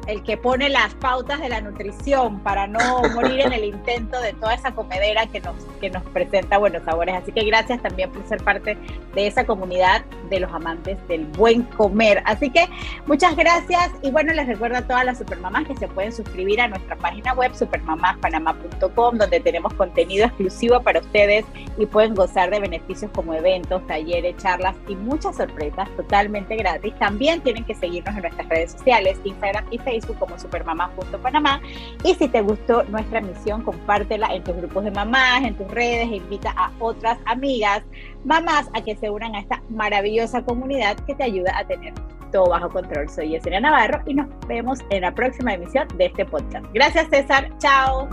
el 0.07 0.23
que 0.23 0.37
pone 0.37 0.69
las 0.69 0.95
pautas 0.95 1.41
de 1.41 1.49
la 1.49 1.61
nutrición 1.61 2.41
para 2.41 2.67
no 2.67 3.03
morir 3.15 3.41
en 3.41 3.53
el 3.53 3.65
intento 3.65 4.21
de 4.21 4.33
toda 4.35 4.55
esa 4.55 4.73
comedera 4.73 5.27
que 5.27 5.41
nos, 5.41 5.57
que 5.81 5.91
nos 5.91 6.03
presenta 6.05 6.59
Buenos 6.59 6.85
Sabores. 6.85 7.17
Así 7.17 7.33
que 7.33 7.45
gracias 7.45 7.83
también 7.83 8.11
por 8.11 8.27
ser 8.29 8.43
parte 8.43 8.77
de 9.15 9.27
esa 9.27 9.45
comunidad 9.45 10.05
de 10.31 10.41
los 10.41 10.53
amantes 10.53 10.97
del 11.09 11.25
buen 11.25 11.63
comer. 11.63 12.23
Así 12.25 12.51
que 12.51 12.69
muchas 13.07 13.37
gracias 13.37 13.91
y 14.03 14.11
bueno, 14.11 14.33
les 14.33 14.47
recuerdo 14.47 14.79
a 14.79 14.83
todas 14.83 15.05
las 15.05 15.19
supermamás 15.19 15.67
que 15.67 15.77
se 15.77 15.89
pueden 15.89 16.13
suscribir 16.13 16.61
a 16.61 16.69
nuestra 16.69 16.97
página 16.97 17.35
web 17.35 17.55
supermamaspanamá.com 17.55 19.19
donde 19.19 19.41
tenemos 19.41 19.75
contenido 19.75 20.27
exclusivo 20.27 20.81
para 20.83 21.01
ustedes 21.01 21.45
y 21.79 21.87
pueden 21.87 22.15
gozar 22.15 22.51
de 22.51 22.61
beneficios 22.61 23.11
como 23.15 23.35
eventos, 23.35 23.85
talleres, 23.87 24.37
charlas 24.37 24.77
y 24.89 24.95
muchas 24.95 25.37
sorpresas 25.37 25.89
totalmente 25.97 26.57
gratis. 26.57 26.95
También 26.99 27.41
tienen 27.41 27.65
que 27.65 27.75
seguirnos 27.75 28.15
en 28.15 28.23
nuestras 28.23 28.49
redes 28.49 28.73
sociales, 28.73 29.19
Instagram 29.25 29.65
y 29.71 29.79
Facebook 29.79 29.96
Facebook 29.97 30.19
como 30.19 30.39
supermamá.panamá. 30.39 31.61
Y 32.05 32.15
si 32.15 32.29
te 32.29 32.43
gustó 32.43 32.85
nuestra 32.85 33.21
misión, 33.21 33.63
compártela 33.63 34.35
en 34.35 34.45
tus 34.45 34.57
grupos 34.57 34.85
de 34.85 34.91
mamás, 34.91 35.45
en 35.45 35.55
tus 35.55 35.69
redes, 35.71 36.09
e 36.09 36.17
invita 36.17 36.53
a 36.57 36.71
otras 36.79 37.19
amigas, 37.25 37.83
mamás, 38.25 38.69
a 38.75 38.83
que 38.83 38.97
se 38.97 39.11
unan 39.11 39.35
a 39.35 39.41
esta 39.41 39.63
maravillosa 39.71 40.43
comunidad 40.43 40.97
que 41.07 41.15
te 41.15 41.25
ayuda 41.25 41.57
a 41.59 41.67
tener 41.67 41.95
todo 42.33 42.51
bajo 42.51 42.69
control. 42.69 43.09
Soy 43.09 43.31
Yesenia 43.31 43.61
Navarro 43.61 44.03
y 44.07 44.15
nos 44.15 44.27
vemos 44.47 44.81
en 44.91 45.03
la 45.03 45.15
próxima 45.15 45.55
emisión 45.55 45.89
de 45.97 46.07
este 46.07 46.25
podcast. 46.25 46.67
Gracias, 46.73 47.09
César. 47.11 47.51
Chao. 47.59 48.09